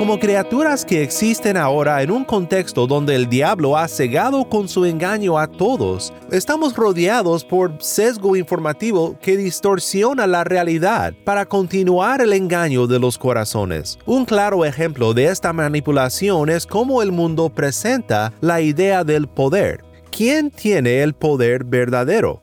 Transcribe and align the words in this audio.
Como 0.00 0.18
criaturas 0.18 0.86
que 0.86 1.02
existen 1.02 1.58
ahora 1.58 2.00
en 2.02 2.10
un 2.10 2.24
contexto 2.24 2.86
donde 2.86 3.14
el 3.14 3.28
diablo 3.28 3.76
ha 3.76 3.86
cegado 3.86 4.48
con 4.48 4.66
su 4.66 4.86
engaño 4.86 5.38
a 5.38 5.46
todos, 5.46 6.10
estamos 6.32 6.74
rodeados 6.74 7.44
por 7.44 7.74
sesgo 7.82 8.34
informativo 8.34 9.18
que 9.20 9.36
distorsiona 9.36 10.26
la 10.26 10.42
realidad 10.42 11.12
para 11.22 11.44
continuar 11.44 12.22
el 12.22 12.32
engaño 12.32 12.86
de 12.86 12.98
los 12.98 13.18
corazones. 13.18 13.98
Un 14.06 14.24
claro 14.24 14.64
ejemplo 14.64 15.12
de 15.12 15.26
esta 15.26 15.52
manipulación 15.52 16.48
es 16.48 16.66
cómo 16.66 17.02
el 17.02 17.12
mundo 17.12 17.50
presenta 17.50 18.32
la 18.40 18.62
idea 18.62 19.04
del 19.04 19.28
poder. 19.28 19.84
¿Quién 20.10 20.50
tiene 20.50 21.02
el 21.02 21.12
poder 21.12 21.64
verdadero? 21.64 22.42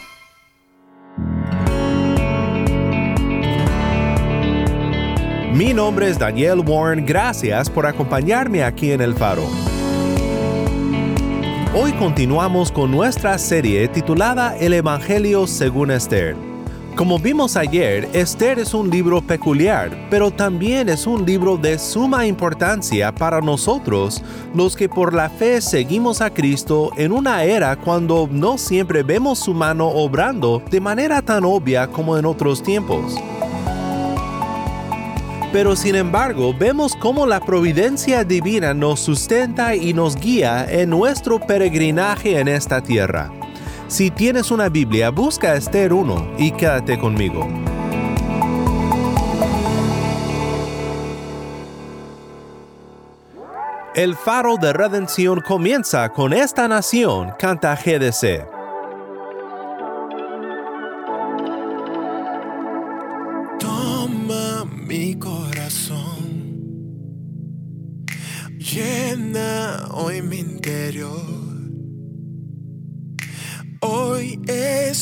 Mi 5.53 5.73
nombre 5.73 6.07
es 6.07 6.17
Daniel 6.17 6.59
Warren, 6.65 7.05
gracias 7.05 7.69
por 7.69 7.85
acompañarme 7.85 8.63
aquí 8.63 8.93
en 8.93 9.01
El 9.01 9.13
Faro. 9.13 9.43
Hoy 11.75 11.91
continuamos 11.99 12.71
con 12.71 12.89
nuestra 12.89 13.37
serie 13.37 13.89
titulada 13.89 14.55
El 14.57 14.73
Evangelio 14.73 15.45
según 15.47 15.91
Esther. 15.91 16.37
Como 16.95 17.19
vimos 17.19 17.57
ayer, 17.57 18.07
Esther 18.13 18.59
es 18.59 18.73
un 18.73 18.89
libro 18.89 19.21
peculiar, 19.21 20.07
pero 20.09 20.31
también 20.31 20.87
es 20.87 21.05
un 21.05 21.25
libro 21.25 21.57
de 21.57 21.77
suma 21.77 22.25
importancia 22.25 23.13
para 23.13 23.41
nosotros, 23.41 24.23
los 24.55 24.77
que 24.77 24.87
por 24.87 25.13
la 25.13 25.29
fe 25.29 25.59
seguimos 25.59 26.21
a 26.21 26.29
Cristo 26.29 26.91
en 26.95 27.11
una 27.11 27.43
era 27.43 27.75
cuando 27.75 28.29
no 28.31 28.57
siempre 28.57 29.03
vemos 29.03 29.39
su 29.39 29.53
mano 29.53 29.89
obrando 29.89 30.63
de 30.71 30.79
manera 30.79 31.21
tan 31.21 31.43
obvia 31.43 31.87
como 31.87 32.17
en 32.17 32.25
otros 32.25 32.63
tiempos. 32.63 33.17
Pero 35.51 35.75
sin 35.75 35.95
embargo, 35.95 36.53
vemos 36.57 36.95
cómo 36.95 37.25
la 37.25 37.41
providencia 37.41 38.23
divina 38.23 38.73
nos 38.73 39.01
sustenta 39.01 39.75
y 39.75 39.93
nos 39.93 40.15
guía 40.15 40.65
en 40.69 40.89
nuestro 40.89 41.39
peregrinaje 41.39 42.39
en 42.39 42.47
esta 42.47 42.81
tierra. 42.81 43.31
Si 43.87 44.09
tienes 44.09 44.51
una 44.51 44.69
Biblia, 44.69 45.09
busca 45.09 45.55
Esther 45.55 45.91
1 45.91 46.35
y 46.37 46.51
quédate 46.51 46.97
conmigo. 46.97 47.49
El 53.93 54.15
faro 54.15 54.55
de 54.55 54.71
redención 54.71 55.41
comienza 55.41 56.07
con 56.13 56.31
esta 56.31 56.69
nación, 56.69 57.33
canta 57.37 57.75
GDC. 57.75 58.60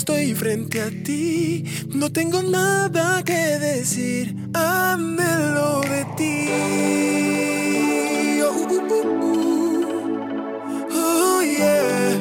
Estoy 0.09 0.34
frente 0.34 0.81
a 0.81 0.90
ti, 0.90 1.64
no 1.94 2.12
tengo 2.12 2.42
nada 2.42 3.22
que 3.24 3.59
decir, 3.59 4.36
anhelo 4.56 5.81
de 5.81 6.06
ti. 6.18 6.50
Oh, 8.42 8.66
uh, 8.74 8.81
uh, 8.90 9.06
uh. 9.25 9.86
Oh, 10.96 11.42
yeah. 11.44 12.18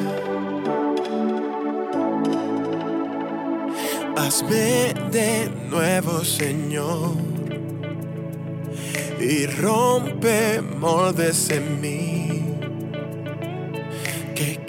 Hazme 4.17 4.93
de 5.11 5.49
nuevo, 5.71 6.23
Señor, 6.23 7.15
y 9.19 9.47
rompe 9.47 10.61
moldes 10.61 11.49
en 11.49 11.81
mí. 11.81 12.18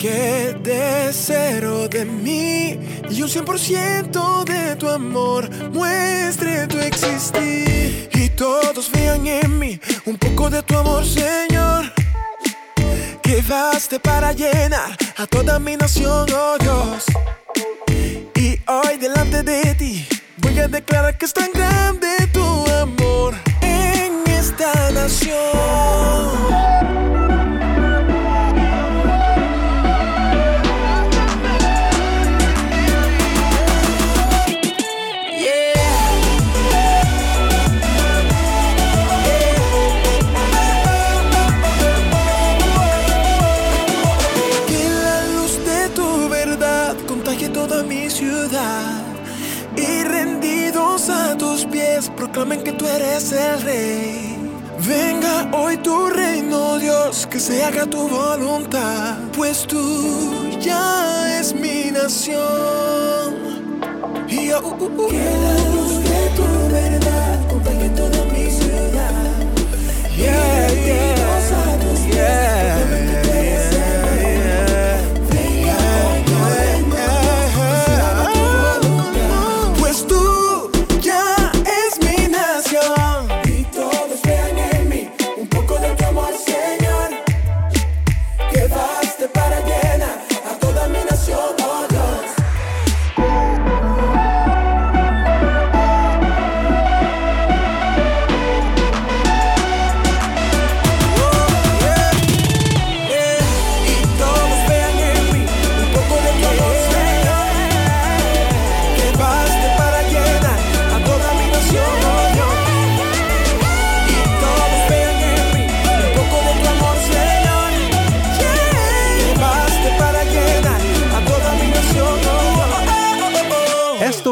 Que 0.00 0.56
quede 0.64 1.12
cero 1.12 1.86
de 1.86 2.06
mí 2.06 2.80
y 3.10 3.20
un 3.20 3.28
100% 3.28 4.44
de 4.44 4.74
tu 4.76 4.88
amor 4.88 5.46
muestre 5.74 6.66
tu 6.68 6.78
existir. 6.78 8.08
Y 8.14 8.30
todos 8.30 8.90
vean 8.90 9.26
en 9.26 9.58
mí 9.58 9.78
un 10.06 10.16
poco 10.16 10.48
de 10.48 10.62
tu 10.62 10.74
amor, 10.74 11.04
Señor. 11.04 11.92
Que 13.22 13.42
baste 13.42 14.00
para 14.00 14.32
llenar 14.32 14.96
a 15.18 15.26
toda 15.26 15.58
mi 15.58 15.76
nación, 15.76 16.26
oh 16.34 16.56
Dios. 16.58 17.04
Y 18.36 18.58
hoy 18.70 18.96
delante 18.98 19.42
de 19.42 19.74
ti 19.74 20.08
voy 20.38 20.58
a 20.60 20.68
declarar 20.68 21.18
que 21.18 21.26
es 21.26 21.34
tan 21.34 21.52
grande 21.52 22.08
tu 22.32 22.66
amor 22.70 23.34
en 23.60 24.26
esta 24.32 24.72
nación. 24.92 26.69
Eres 53.20 53.32
el 53.32 53.62
rey. 53.62 54.36
Venga 54.86 55.50
hoy 55.52 55.76
tu 55.78 56.08
reino, 56.08 56.78
Dios, 56.78 57.26
que 57.26 57.38
se 57.38 57.62
haga 57.62 57.86
tu 57.86 58.08
voluntad, 58.08 59.18
pues 59.36 59.66
tú 59.66 60.58
ya 60.60 61.38
es 61.38 61.54
mi 61.54 61.90
nación. 61.90 62.40
Y, 64.28 64.50
oh, 64.52 64.60
uh, 64.60 64.84
uh, 64.84 65.04
uh. 65.04 65.08
Que 65.08 65.18
la 65.18 65.54
luz 65.74 66.02
de 66.02 66.30
tu 66.36 66.72
verdad 66.72 67.48
contagie 67.48 67.90
toda 67.90 68.24
mi 68.32 68.50
ciudad. 68.50 69.12
Yeah, 70.16 70.68
yeah, 70.72 71.16
yeah, 72.14 73.29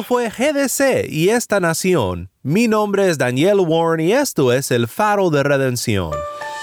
Fue 0.03 0.31
GDC 0.31 1.09
y 1.09 1.31
esta 1.31 1.61
nación. 1.61 2.31
Mi 2.43 2.69
nombre 2.69 3.09
es 3.09 3.19
Daniel 3.19 3.61
Warren 3.61 4.07
y 4.07 4.13
esto 4.13 4.53
es 4.53 4.71
el 4.71 4.87
faro 4.87 5.29
de 5.31 5.43
redención. 5.43 6.13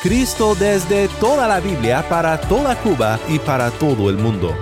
Cristo 0.01 0.55
desde 0.55 1.07
toda 1.19 1.47
la 1.47 1.59
Biblia 1.59 2.05
para 2.07 2.39
toda 2.39 2.75
Cuba 2.81 3.19
y 3.27 3.39
para 3.39 3.71
todo 3.71 4.09
el 4.09 4.17
mundo. 4.17 4.55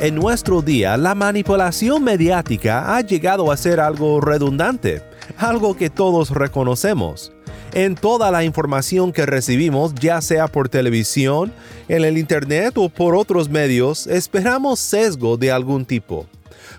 En 0.00 0.14
nuestro 0.14 0.60
día, 0.60 0.96
la 0.96 1.14
manipulación 1.14 2.04
mediática 2.04 2.94
ha 2.96 3.00
llegado 3.00 3.50
a 3.50 3.56
ser 3.56 3.80
algo 3.80 4.20
redundante, 4.20 5.02
algo 5.38 5.76
que 5.76 5.88
todos 5.88 6.30
reconocemos. 6.30 7.32
En 7.74 7.96
toda 7.96 8.30
la 8.30 8.44
información 8.44 9.12
que 9.12 9.26
recibimos, 9.26 9.94
ya 9.94 10.22
sea 10.22 10.48
por 10.48 10.70
televisión, 10.70 11.52
en 11.88 12.04
el 12.04 12.16
Internet 12.16 12.78
o 12.78 12.88
por 12.88 13.14
otros 13.14 13.50
medios, 13.50 14.06
esperamos 14.06 14.80
sesgo 14.80 15.36
de 15.36 15.52
algún 15.52 15.84
tipo. 15.84 16.26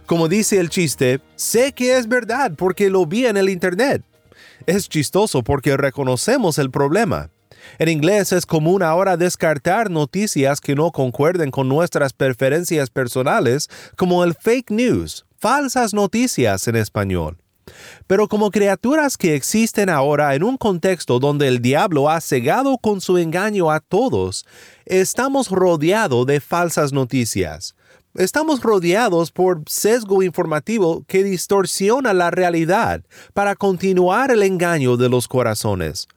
Como 0.08 0.28
dice 0.28 0.60
el 0.60 0.70
chiste, 0.70 1.22
sé 1.36 1.74
que 1.74 1.98
es 1.98 2.08
verdad 2.08 2.54
porque 2.58 2.90
lo 2.90 3.06
vi 3.06 3.28
en 3.28 3.38
el 3.38 3.50
Internet. 3.50 4.04
Es 4.66 4.90
chistoso 4.90 5.44
porque 5.44 5.78
reconocemos 5.78 6.58
el 6.58 6.72
problema. 6.72 7.30
En 7.78 7.88
inglés 7.88 8.32
es 8.32 8.48
común 8.48 8.82
ahora 8.82 9.16
descartar 9.16 9.92
noticias 9.92 10.60
que 10.60 10.76
no 10.76 10.92
concuerden 10.92 11.52
con 11.52 11.70
nuestras 11.70 12.14
preferencias 12.14 12.90
personales, 12.90 13.70
como 13.96 14.24
el 14.24 14.34
fake 14.34 14.72
news, 14.72 15.26
falsas 15.38 15.94
noticias 15.94 16.68
en 16.68 16.76
español. 16.76 17.38
Pero 18.08 18.28
como 18.28 18.52
criaturas 18.52 19.18
que 19.18 19.36
existen 19.36 19.90
ahora 19.90 20.36
en 20.36 20.44
un 20.44 20.58
contexto 20.58 21.20
donde 21.20 21.48
el 21.48 21.62
diablo 21.62 22.10
ha 22.10 22.22
cegado 22.22 22.78
con 22.78 23.02
su 23.02 23.18
engaño 23.18 23.72
a 23.72 23.80
todos, 23.80 24.46
estamos 24.86 25.50
rodeados 25.50 26.26
de 26.26 26.40
falsas 26.40 26.94
noticias. 26.94 27.76
Estamos 28.16 28.62
rodeados 28.62 29.32
por 29.32 29.62
sesgo 29.68 30.24
informativo 30.24 31.04
que 31.08 31.24
distorsiona 31.24 32.14
la 32.14 32.32
realidad 32.32 33.04
para 33.34 33.56
continuar 33.56 34.32
el 34.32 34.42
engaño 34.42 34.98
de 34.98 35.10
los 35.10 35.28
corazones. 35.28 36.08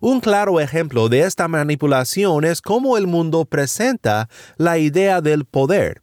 Un 0.00 0.20
claro 0.20 0.60
ejemplo 0.60 1.08
de 1.08 1.20
esta 1.20 1.46
manipulación 1.48 2.44
es 2.44 2.62
cómo 2.62 2.96
el 2.96 3.06
mundo 3.06 3.44
presenta 3.44 4.28
la 4.56 4.78
idea 4.78 5.20
del 5.20 5.44
poder. 5.44 6.02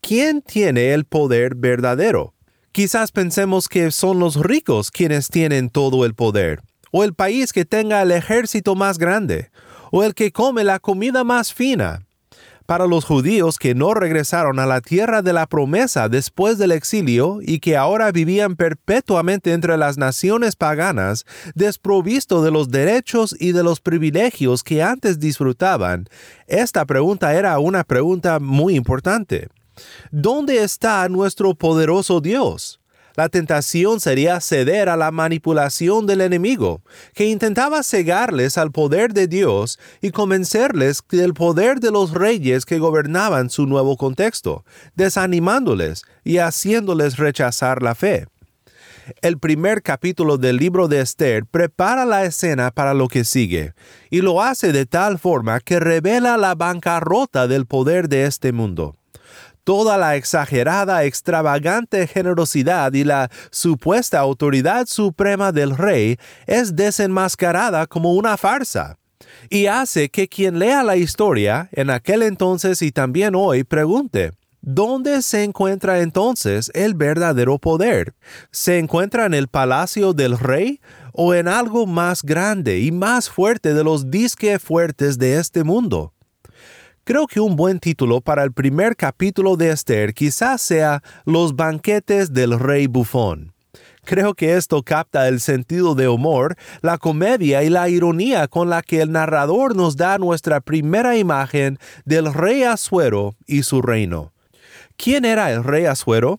¿Quién 0.00 0.42
tiene 0.42 0.92
el 0.92 1.04
poder 1.04 1.54
verdadero? 1.54 2.34
Quizás 2.72 3.10
pensemos 3.10 3.68
que 3.68 3.90
son 3.90 4.20
los 4.20 4.36
ricos 4.36 4.92
quienes 4.92 5.28
tienen 5.28 5.70
todo 5.70 6.04
el 6.04 6.14
poder, 6.14 6.60
o 6.92 7.02
el 7.02 7.14
país 7.14 7.52
que 7.52 7.64
tenga 7.64 8.00
el 8.00 8.12
ejército 8.12 8.76
más 8.76 8.96
grande, 8.96 9.50
o 9.90 10.04
el 10.04 10.14
que 10.14 10.30
come 10.30 10.62
la 10.62 10.78
comida 10.78 11.24
más 11.24 11.52
fina, 11.52 12.06
para 12.66 12.86
los 12.86 13.04
judíos 13.04 13.58
que 13.58 13.74
no 13.74 13.92
regresaron 13.92 14.60
a 14.60 14.66
la 14.66 14.80
tierra 14.80 15.20
de 15.20 15.32
la 15.32 15.48
promesa 15.48 16.08
después 16.08 16.58
del 16.58 16.70
exilio 16.70 17.40
y 17.42 17.58
que 17.58 17.76
ahora 17.76 18.12
vivían 18.12 18.54
perpetuamente 18.54 19.52
entre 19.52 19.76
las 19.76 19.98
naciones 19.98 20.54
paganas, 20.54 21.26
desprovisto 21.56 22.40
de 22.40 22.52
los 22.52 22.70
derechos 22.70 23.34
y 23.40 23.50
de 23.50 23.64
los 23.64 23.80
privilegios 23.80 24.62
que 24.62 24.84
antes 24.84 25.18
disfrutaban, 25.18 26.06
esta 26.46 26.84
pregunta 26.84 27.34
era 27.34 27.58
una 27.58 27.82
pregunta 27.82 28.38
muy 28.38 28.76
importante. 28.76 29.48
¿Dónde 30.10 30.62
está 30.62 31.08
nuestro 31.08 31.54
poderoso 31.54 32.20
Dios? 32.20 32.80
La 33.16 33.28
tentación 33.28 34.00
sería 34.00 34.40
ceder 34.40 34.88
a 34.88 34.96
la 34.96 35.10
manipulación 35.10 36.06
del 36.06 36.20
enemigo, 36.20 36.82
que 37.12 37.26
intentaba 37.26 37.82
cegarles 37.82 38.56
al 38.56 38.70
poder 38.70 39.12
de 39.12 39.26
Dios 39.26 39.78
y 40.00 40.10
convencerles 40.10 41.02
del 41.10 41.34
poder 41.34 41.80
de 41.80 41.90
los 41.90 42.12
reyes 42.12 42.64
que 42.64 42.78
gobernaban 42.78 43.50
su 43.50 43.66
nuevo 43.66 43.96
contexto, 43.96 44.64
desanimándoles 44.94 46.04
y 46.24 46.38
haciéndoles 46.38 47.16
rechazar 47.16 47.82
la 47.82 47.94
fe. 47.94 48.26
El 49.22 49.38
primer 49.38 49.82
capítulo 49.82 50.38
del 50.38 50.56
libro 50.56 50.86
de 50.86 51.00
Esther 51.00 51.44
prepara 51.44 52.04
la 52.04 52.24
escena 52.24 52.70
para 52.70 52.94
lo 52.94 53.08
que 53.08 53.24
sigue, 53.24 53.74
y 54.08 54.20
lo 54.20 54.40
hace 54.40 54.72
de 54.72 54.86
tal 54.86 55.18
forma 55.18 55.58
que 55.58 55.80
revela 55.80 56.36
la 56.36 56.54
bancarrota 56.54 57.48
del 57.48 57.66
poder 57.66 58.08
de 58.08 58.26
este 58.26 58.52
mundo 58.52 58.99
toda 59.70 59.96
la 59.96 60.16
exagerada, 60.16 61.04
extravagante 61.04 62.08
generosidad 62.08 62.92
y 62.92 63.04
la 63.04 63.30
supuesta 63.52 64.18
autoridad 64.18 64.86
suprema 64.86 65.52
del 65.52 65.76
rey 65.76 66.18
es 66.48 66.74
desenmascarada 66.74 67.86
como 67.86 68.14
una 68.14 68.36
farsa 68.36 68.98
y 69.48 69.66
hace 69.66 70.08
que 70.08 70.26
quien 70.26 70.58
lea 70.58 70.82
la 70.82 70.96
historia 70.96 71.68
en 71.70 71.90
aquel 71.90 72.22
entonces 72.22 72.82
y 72.82 72.90
también 72.90 73.36
hoy 73.36 73.62
pregunte, 73.62 74.32
¿Dónde 74.60 75.22
se 75.22 75.44
encuentra 75.44 76.00
entonces 76.00 76.72
el 76.74 76.94
verdadero 76.94 77.60
poder? 77.60 78.14
¿Se 78.50 78.76
encuentra 78.76 79.24
en 79.26 79.34
el 79.34 79.46
palacio 79.46 80.14
del 80.14 80.36
rey 80.36 80.80
o 81.12 81.32
en 81.32 81.46
algo 81.46 81.86
más 81.86 82.24
grande 82.24 82.80
y 82.80 82.90
más 82.90 83.30
fuerte 83.30 83.72
de 83.72 83.84
los 83.84 84.10
disque 84.10 84.58
fuertes 84.58 85.16
de 85.16 85.38
este 85.38 85.62
mundo? 85.62 86.12
Creo 87.04 87.26
que 87.26 87.40
un 87.40 87.56
buen 87.56 87.80
título 87.80 88.20
para 88.20 88.44
el 88.44 88.52
primer 88.52 88.94
capítulo 88.94 89.56
de 89.56 89.70
Esther 89.70 90.12
quizás 90.12 90.60
sea 90.60 91.02
Los 91.24 91.56
banquetes 91.56 92.34
del 92.34 92.58
rey 92.58 92.86
bufón. 92.86 93.54
Creo 94.04 94.34
que 94.34 94.56
esto 94.56 94.82
capta 94.82 95.26
el 95.26 95.40
sentido 95.40 95.94
de 95.94 96.08
humor, 96.08 96.56
la 96.82 96.98
comedia 96.98 97.62
y 97.62 97.70
la 97.70 97.88
ironía 97.88 98.48
con 98.48 98.68
la 98.68 98.82
que 98.82 99.00
el 99.00 99.12
narrador 99.12 99.74
nos 99.74 99.96
da 99.96 100.18
nuestra 100.18 100.60
primera 100.60 101.16
imagen 101.16 101.78
del 102.04 102.32
rey 102.34 102.64
Asuero 102.64 103.34
y 103.46 103.62
su 103.62 103.80
reino. 103.80 104.32
¿Quién 104.96 105.24
era 105.24 105.50
el 105.52 105.64
rey 105.64 105.86
Asuero? 105.86 106.38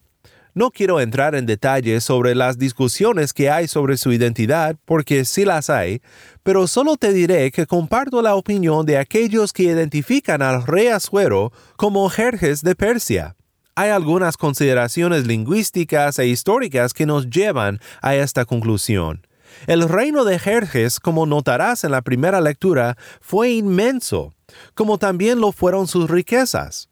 No 0.54 0.70
quiero 0.70 1.00
entrar 1.00 1.34
en 1.34 1.46
detalles 1.46 2.04
sobre 2.04 2.36
las 2.36 2.58
discusiones 2.58 3.32
que 3.32 3.50
hay 3.50 3.70
sobre 3.70 3.96
su 3.96 4.12
identidad, 4.12 4.76
porque 4.84 5.24
sí 5.24 5.46
las 5.46 5.70
hay, 5.70 6.02
pero 6.44 6.68
solo 6.68 6.98
te 6.98 7.14
diré 7.14 7.52
que 7.52 7.66
comparto 7.66 8.22
la 8.22 8.36
opinión 8.36 8.86
de 8.86 8.98
aquellos 8.98 9.54
que 9.54 9.64
identifican 9.64 10.42
al 10.42 10.68
rey 10.68 10.88
Asuero 10.88 11.54
como 11.78 12.10
Jerjes 12.10 12.64
de 12.64 12.76
Persia. 12.76 13.38
Hay 13.76 13.92
algunas 13.92 14.36
consideraciones 14.36 15.26
lingüísticas 15.26 16.20
e 16.20 16.28
históricas 16.28 16.94
que 16.94 17.06
nos 17.06 17.30
llevan 17.30 17.80
a 18.02 18.16
esta 18.16 18.44
conclusión. 18.44 19.26
El 19.68 19.88
reino 19.88 20.26
de 20.26 20.38
Jerjes, 20.38 21.00
como 21.00 21.26
notarás 21.26 21.86
en 21.86 21.92
la 21.92 22.02
primera 22.02 22.42
lectura, 22.42 22.98
fue 23.22 23.52
inmenso, 23.52 24.34
como 24.74 24.98
también 24.98 25.40
lo 25.40 25.54
fueron 25.54 25.88
sus 25.88 26.10
riquezas. 26.10 26.90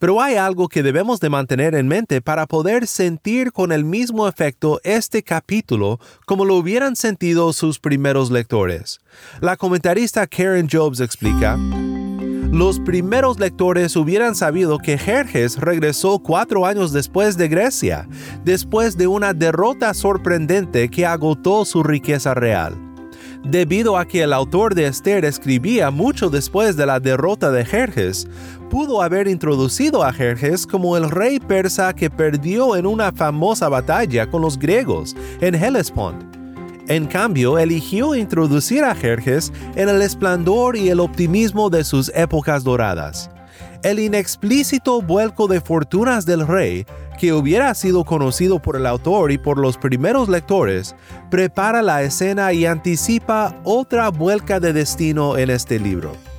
Pero 0.00 0.22
hay 0.22 0.36
algo 0.36 0.68
que 0.68 0.82
debemos 0.82 1.20
de 1.20 1.28
mantener 1.28 1.74
en 1.74 1.86
mente 1.86 2.22
para 2.22 2.46
poder 2.46 2.86
sentir 2.86 3.52
con 3.52 3.70
el 3.70 3.84
mismo 3.84 4.26
efecto 4.26 4.80
este 4.82 5.22
capítulo 5.22 6.00
como 6.24 6.46
lo 6.46 6.56
hubieran 6.56 6.96
sentido 6.96 7.52
sus 7.52 7.78
primeros 7.78 8.30
lectores. 8.30 9.00
La 9.42 9.58
comentarista 9.58 10.26
Karen 10.26 10.68
Jobs 10.72 11.00
explica, 11.00 11.58
los 12.50 12.80
primeros 12.80 13.38
lectores 13.38 13.94
hubieran 13.94 14.34
sabido 14.34 14.78
que 14.78 14.96
Jerjes 14.96 15.58
regresó 15.58 16.18
cuatro 16.18 16.64
años 16.64 16.92
después 16.92 17.36
de 17.36 17.48
Grecia, 17.48 18.08
después 18.42 18.96
de 18.96 19.06
una 19.06 19.34
derrota 19.34 19.92
sorprendente 19.92 20.88
que 20.88 21.04
agotó 21.04 21.66
su 21.66 21.82
riqueza 21.82 22.32
real 22.32 22.90
debido 23.44 23.96
a 23.96 24.06
que 24.06 24.22
el 24.22 24.32
autor 24.32 24.74
de 24.74 24.86
Esther 24.86 25.24
escribía 25.24 25.90
mucho 25.90 26.30
después 26.30 26.76
de 26.76 26.86
la 26.86 27.00
derrota 27.00 27.50
de 27.50 27.64
Jerjes, 27.64 28.28
pudo 28.70 29.02
haber 29.02 29.28
introducido 29.28 30.02
a 30.02 30.12
Jerjes 30.12 30.66
como 30.66 30.96
el 30.96 31.10
rey 31.10 31.40
persa 31.40 31.92
que 31.92 32.08
perdió 32.08 32.76
en 32.76 32.86
una 32.86 33.12
famosa 33.12 33.68
batalla 33.68 34.30
con 34.30 34.40
los 34.40 34.58
griegos 34.58 35.14
en 35.40 35.54
Hellespont. 35.54 36.24
En 36.88 37.06
cambio, 37.06 37.58
eligió 37.58 38.14
introducir 38.14 38.84
a 38.84 38.94
Jerjes 38.94 39.52
en 39.74 39.88
el 39.88 40.00
esplendor 40.00 40.76
y 40.76 40.88
el 40.88 41.00
optimismo 41.00 41.68
de 41.68 41.84
sus 41.84 42.10
épocas 42.14 42.64
doradas. 42.64 43.30
El 43.82 43.98
inexplícito 43.98 45.02
vuelco 45.02 45.46
de 45.46 45.60
fortunas 45.60 46.24
del 46.24 46.46
rey 46.46 46.86
que 47.18 47.32
hubiera 47.32 47.74
sido 47.74 48.04
conocido 48.04 48.60
por 48.60 48.76
el 48.76 48.86
autor 48.86 49.30
y 49.30 49.36
por 49.36 49.58
los 49.58 49.76
primeros 49.76 50.28
lectores, 50.28 50.94
prepara 51.30 51.82
la 51.82 52.02
escena 52.02 52.52
y 52.54 52.64
anticipa 52.64 53.54
otra 53.62 54.08
vuelca 54.08 54.58
de 54.58 54.72
destino 54.72 55.36
en 55.36 55.50
este 55.50 55.78
libro. 55.78 56.29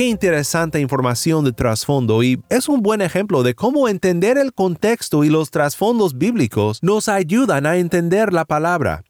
Qué 0.00 0.06
interesante 0.06 0.80
información 0.80 1.44
de 1.44 1.52
trasfondo 1.52 2.22
y 2.22 2.42
es 2.48 2.70
un 2.70 2.80
buen 2.80 3.02
ejemplo 3.02 3.42
de 3.42 3.54
cómo 3.54 3.86
entender 3.86 4.38
el 4.38 4.54
contexto 4.54 5.24
y 5.24 5.28
los 5.28 5.50
trasfondos 5.50 6.16
bíblicos 6.16 6.82
nos 6.82 7.06
ayudan 7.10 7.66
a 7.66 7.76
entender 7.76 8.32
la 8.32 8.46
palabra. 8.46 9.04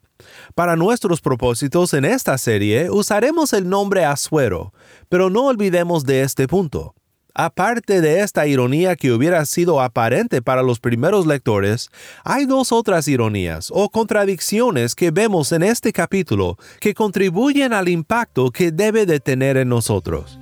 Para 0.57 0.75
nuestros 0.75 1.21
propósitos 1.21 1.95
en 1.95 2.05
esta 2.05 2.37
serie 2.39 2.91
usaremos 2.91 3.53
el 3.53 3.69
nombre 3.69 4.05
Asuero, 4.05 4.75
pero 5.09 5.31
no 5.31 5.45
olvidemos 5.47 6.05
de 6.07 6.23
este 6.23 6.49
punto. 6.49 6.97
Aparte 7.35 8.01
de 8.01 8.23
esta 8.23 8.49
ironía 8.49 8.97
que 8.97 9.13
hubiera 9.13 9.47
sido 9.47 9.81
aparente 9.81 10.43
para 10.43 10.65
los 10.65 10.81
primeros 10.81 11.25
lectores, 11.25 11.89
hay 12.25 12.47
dos 12.47 12.73
otras 12.73 13.07
ironías 13.07 13.69
o 13.73 13.91
contradicciones 13.91 14.97
que 14.97 15.13
vemos 15.13 15.53
en 15.53 15.63
este 15.63 15.93
capítulo 15.93 16.59
que 16.81 16.95
contribuyen 16.95 17.75
al 17.75 17.89
impacto 17.89 18.51
que 18.51 18.73
debe 18.73 19.07
de 19.07 19.21
tener 19.21 19.57
en 19.57 19.69
nosotros. 19.69 20.41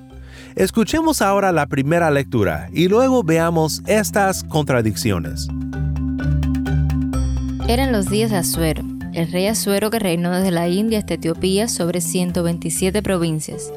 Escuchemos 0.58 1.22
ahora 1.22 1.52
la 1.52 1.66
primera 1.66 2.10
lectura 2.10 2.68
y 2.72 2.88
luego 2.88 3.22
veamos 3.22 3.80
estas 3.86 4.42
contradicciones. 4.42 5.48
Eran 7.68 7.92
los 7.92 8.10
días 8.10 8.30
de 8.32 8.38
Asuero, 8.38 8.82
el 9.14 9.30
rey 9.30 9.46
Asuero 9.46 9.90
que 9.90 10.00
reinó 10.00 10.32
desde 10.32 10.50
la 10.50 10.68
India 10.68 10.98
hasta 10.98 11.14
Etiopía 11.14 11.68
sobre 11.68 12.00
127 12.00 13.02
provincias 13.02 13.72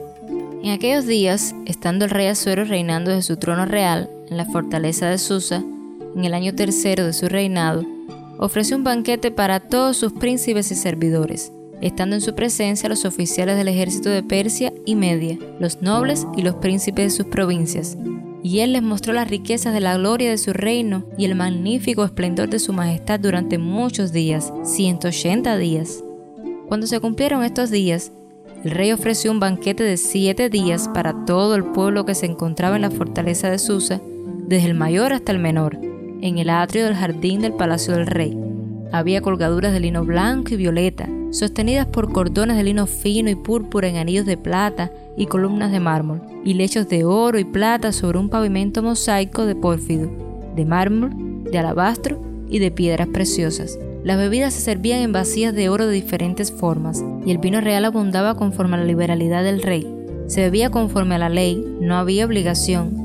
en 0.64 0.72
aquellos 0.72 1.08
días, 1.08 1.56
estando 1.66 2.06
el 2.06 2.12
rey 2.12 2.28
Asuero 2.28 2.66
reinando 2.66 3.10
desde 3.10 3.24
su 3.24 3.38
trono 3.38 3.66
real, 3.66 4.10
en 4.30 4.38
la 4.38 4.46
fortaleza 4.46 5.08
de 5.08 5.18
Susa, 5.18 5.64
en 6.16 6.26
el 6.26 6.36
año 6.36 6.54
tercero 6.54 7.06
de 7.06 7.14
su 7.14 7.28
reinado, 7.28 7.84
ofreció 8.38 8.78
un 8.78 8.84
banquete 8.84 9.32
para 9.32 9.60
todos 9.60 9.98
sus 9.98 10.14
príncipes 10.14 10.72
y 10.72 10.76
servidores, 10.76 11.52
estando 11.82 12.16
en 12.16 12.22
su 12.22 12.36
presencia 12.36 12.90
los 12.90 13.06
oficiales 13.06 13.58
del 13.58 13.68
ejército 13.68 14.10
de 14.10 14.24
Persia 14.24 14.72
y 14.86 14.96
Media, 14.96 15.38
los 15.60 15.82
nobles 15.82 16.28
y 16.38 16.44
los 16.44 16.56
príncipes 16.56 17.06
de 17.06 17.18
sus 17.18 17.26
provincias. 17.26 17.98
Y 18.44 18.60
él 18.60 18.74
les 18.74 18.82
mostró 18.82 19.14
las 19.14 19.30
riquezas 19.30 19.74
de 19.74 19.82
la 19.82 19.98
gloria 19.98 20.30
de 20.30 20.38
su 20.38 20.54
reino 20.54 21.04
y 21.18 21.26
el 21.26 21.36
magnífico 21.36 22.04
esplendor 22.04 22.50
de 22.50 22.60
su 22.60 22.74
majestad 22.74 23.20
durante 23.20 23.58
muchos 23.58 24.12
días, 24.12 24.52
180 24.64 25.58
días. 25.58 26.04
Cuando 26.68 26.88
se 26.88 27.00
cumplieron 27.00 27.44
estos 27.44 27.70
días, 27.70 28.12
el 28.64 28.72
rey 28.72 28.92
ofreció 28.92 29.32
un 29.32 29.40
banquete 29.40 29.84
de 29.84 29.98
siete 29.98 30.50
días 30.50 30.88
para 30.94 31.26
todo 31.26 31.56
el 31.56 31.66
pueblo 31.66 32.06
que 32.06 32.16
se 32.16 32.28
encontraba 32.28 32.76
en 32.76 32.84
la 32.84 32.92
fortaleza 32.92 33.50
de 33.50 33.60
Susa, 33.60 34.02
desde 34.48 34.68
el 34.68 34.76
mayor 34.76 35.14
hasta 35.14 35.32
el 35.32 35.40
menor, 35.40 35.80
en 36.22 36.38
el 36.38 36.50
atrio 36.50 36.86
del 36.86 36.96
jardín 36.96 37.42
del 37.42 37.54
palacio 37.54 37.96
del 37.96 38.08
rey. 38.08 38.51
Había 38.92 39.22
colgaduras 39.22 39.72
de 39.72 39.80
lino 39.80 40.04
blanco 40.04 40.54
y 40.54 40.58
violeta, 40.58 41.08
sostenidas 41.32 41.88
por 41.88 42.12
cordones 42.12 42.58
de 42.58 42.64
lino 42.64 42.88
fino 42.88 43.30
y 43.30 43.36
púrpura 43.36 43.88
en 43.88 43.96
anillos 43.96 44.26
de 44.26 44.36
plata 44.36 44.92
y 45.16 45.28
columnas 45.28 45.72
de 45.72 45.80
mármol, 45.80 46.22
y 46.44 46.56
lechos 46.56 46.90
de 46.90 47.06
oro 47.06 47.40
y 47.40 47.46
plata 47.46 47.94
sobre 47.94 48.18
un 48.18 48.30
pavimento 48.30 48.84
mosaico 48.84 49.46
de 49.46 49.56
pórfido, 49.56 50.12
de 50.56 50.66
mármol, 50.66 51.12
de 51.46 51.58
alabastro 51.58 52.22
y 52.50 52.60
de 52.60 52.70
piedras 52.72 53.08
preciosas. 53.08 53.80
Las 54.04 54.18
bebidas 54.18 54.54
se 54.54 54.62
servían 54.62 55.00
en 55.00 55.14
vacías 55.14 55.54
de 55.54 55.70
oro 55.70 55.88
de 55.88 55.94
diferentes 55.94 56.52
formas, 56.52 57.02
y 57.26 57.32
el 57.32 57.38
vino 57.38 57.62
real 57.62 57.86
abundaba 57.86 58.36
conforme 58.36 58.76
a 58.76 58.80
la 58.80 58.86
liberalidad 58.86 59.44
del 59.44 59.62
rey. 59.62 59.88
Se 60.28 60.42
bebía 60.42 60.70
conforme 60.70 61.16
a 61.16 61.20
la 61.20 61.30
ley, 61.30 61.64
no 61.80 61.96
había 61.96 62.26
obligación, 62.26 63.01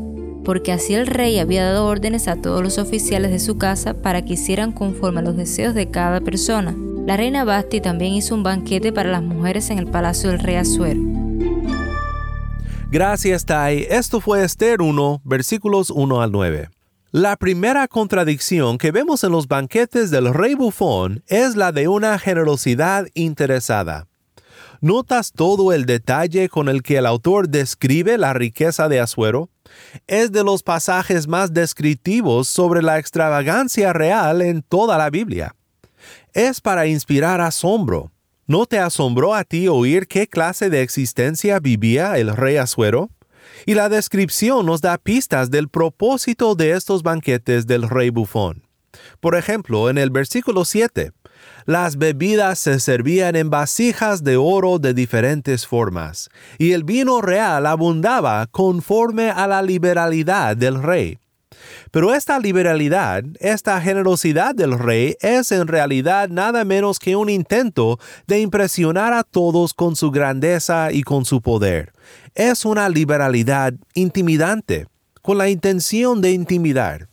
porque 0.46 0.70
así 0.70 0.94
el 0.94 1.08
rey 1.08 1.40
había 1.40 1.64
dado 1.64 1.86
órdenes 1.86 2.28
a 2.28 2.36
todos 2.36 2.62
los 2.62 2.78
oficiales 2.78 3.32
de 3.32 3.40
su 3.40 3.58
casa 3.58 3.94
para 3.94 4.24
que 4.24 4.34
hicieran 4.34 4.70
conforme 4.70 5.18
a 5.18 5.22
los 5.24 5.36
deseos 5.36 5.74
de 5.74 5.90
cada 5.90 6.20
persona. 6.20 6.72
La 7.04 7.16
reina 7.16 7.44
Basti 7.44 7.80
también 7.80 8.12
hizo 8.12 8.32
un 8.32 8.44
banquete 8.44 8.92
para 8.92 9.10
las 9.10 9.22
mujeres 9.22 9.70
en 9.70 9.80
el 9.80 9.88
palacio 9.88 10.30
del 10.30 10.38
rey 10.38 10.54
Azuero. 10.54 11.00
Gracias, 12.92 13.44
Tai. 13.44 13.88
Esto 13.90 14.20
fue 14.20 14.44
Esther 14.44 14.82
1, 14.82 15.20
versículos 15.24 15.90
1 15.90 16.22
al 16.22 16.30
9. 16.30 16.68
La 17.10 17.36
primera 17.36 17.88
contradicción 17.88 18.78
que 18.78 18.92
vemos 18.92 19.24
en 19.24 19.32
los 19.32 19.48
banquetes 19.48 20.12
del 20.12 20.32
rey 20.32 20.54
bufón 20.54 21.24
es 21.26 21.56
la 21.56 21.72
de 21.72 21.88
una 21.88 22.20
generosidad 22.20 23.08
interesada. 23.14 24.06
¿Notas 24.80 25.32
todo 25.32 25.72
el 25.72 25.86
detalle 25.86 26.48
con 26.48 26.68
el 26.68 26.84
que 26.84 26.98
el 26.98 27.06
autor 27.06 27.48
describe 27.48 28.16
la 28.16 28.32
riqueza 28.32 28.88
de 28.88 29.00
Asuero? 29.00 29.50
Es 30.06 30.32
de 30.32 30.44
los 30.44 30.62
pasajes 30.62 31.26
más 31.26 31.52
descriptivos 31.52 32.48
sobre 32.48 32.82
la 32.82 32.98
extravagancia 32.98 33.92
real 33.92 34.42
en 34.42 34.62
toda 34.62 34.98
la 34.98 35.10
Biblia 35.10 35.54
es 36.36 36.60
para 36.60 36.86
inspirar 36.86 37.40
asombro. 37.40 38.12
¿No 38.46 38.66
te 38.66 38.78
asombró 38.78 39.34
a 39.34 39.42
ti 39.42 39.68
oír 39.68 40.06
qué 40.06 40.28
clase 40.28 40.68
de 40.68 40.82
existencia 40.82 41.58
vivía 41.60 42.18
el 42.18 42.36
rey 42.36 42.58
Asuero? 42.58 43.08
Y 43.64 43.72
la 43.72 43.88
descripción 43.88 44.66
nos 44.66 44.82
da 44.82 44.98
pistas 44.98 45.50
del 45.50 45.70
propósito 45.70 46.54
de 46.54 46.72
estos 46.72 47.02
banquetes 47.02 47.66
del 47.66 47.88
rey 47.88 48.10
bufón. 48.10 48.64
Por 49.18 49.34
ejemplo, 49.34 49.88
en 49.88 49.96
el 49.96 50.10
versículo 50.10 50.66
7, 50.66 51.12
las 51.66 51.98
bebidas 51.98 52.60
se 52.60 52.78
servían 52.78 53.34
en 53.34 53.50
vasijas 53.50 54.22
de 54.22 54.36
oro 54.36 54.78
de 54.78 54.94
diferentes 54.94 55.66
formas, 55.66 56.30
y 56.58 56.72
el 56.72 56.84
vino 56.84 57.20
real 57.20 57.66
abundaba 57.66 58.46
conforme 58.46 59.30
a 59.30 59.48
la 59.48 59.62
liberalidad 59.62 60.56
del 60.56 60.80
rey. 60.80 61.18
Pero 61.90 62.14
esta 62.14 62.38
liberalidad, 62.38 63.24
esta 63.40 63.80
generosidad 63.80 64.54
del 64.54 64.78
rey 64.78 65.16
es 65.20 65.50
en 65.50 65.66
realidad 65.66 66.28
nada 66.28 66.64
menos 66.64 66.98
que 66.98 67.16
un 67.16 67.28
intento 67.28 67.98
de 68.26 68.40
impresionar 68.40 69.12
a 69.12 69.24
todos 69.24 69.74
con 69.74 69.96
su 69.96 70.10
grandeza 70.10 70.92
y 70.92 71.02
con 71.02 71.24
su 71.24 71.40
poder. 71.40 71.92
Es 72.34 72.64
una 72.64 72.88
liberalidad 72.88 73.74
intimidante, 73.94 74.86
con 75.22 75.38
la 75.38 75.48
intención 75.48 76.20
de 76.20 76.30
intimidar. 76.30 77.08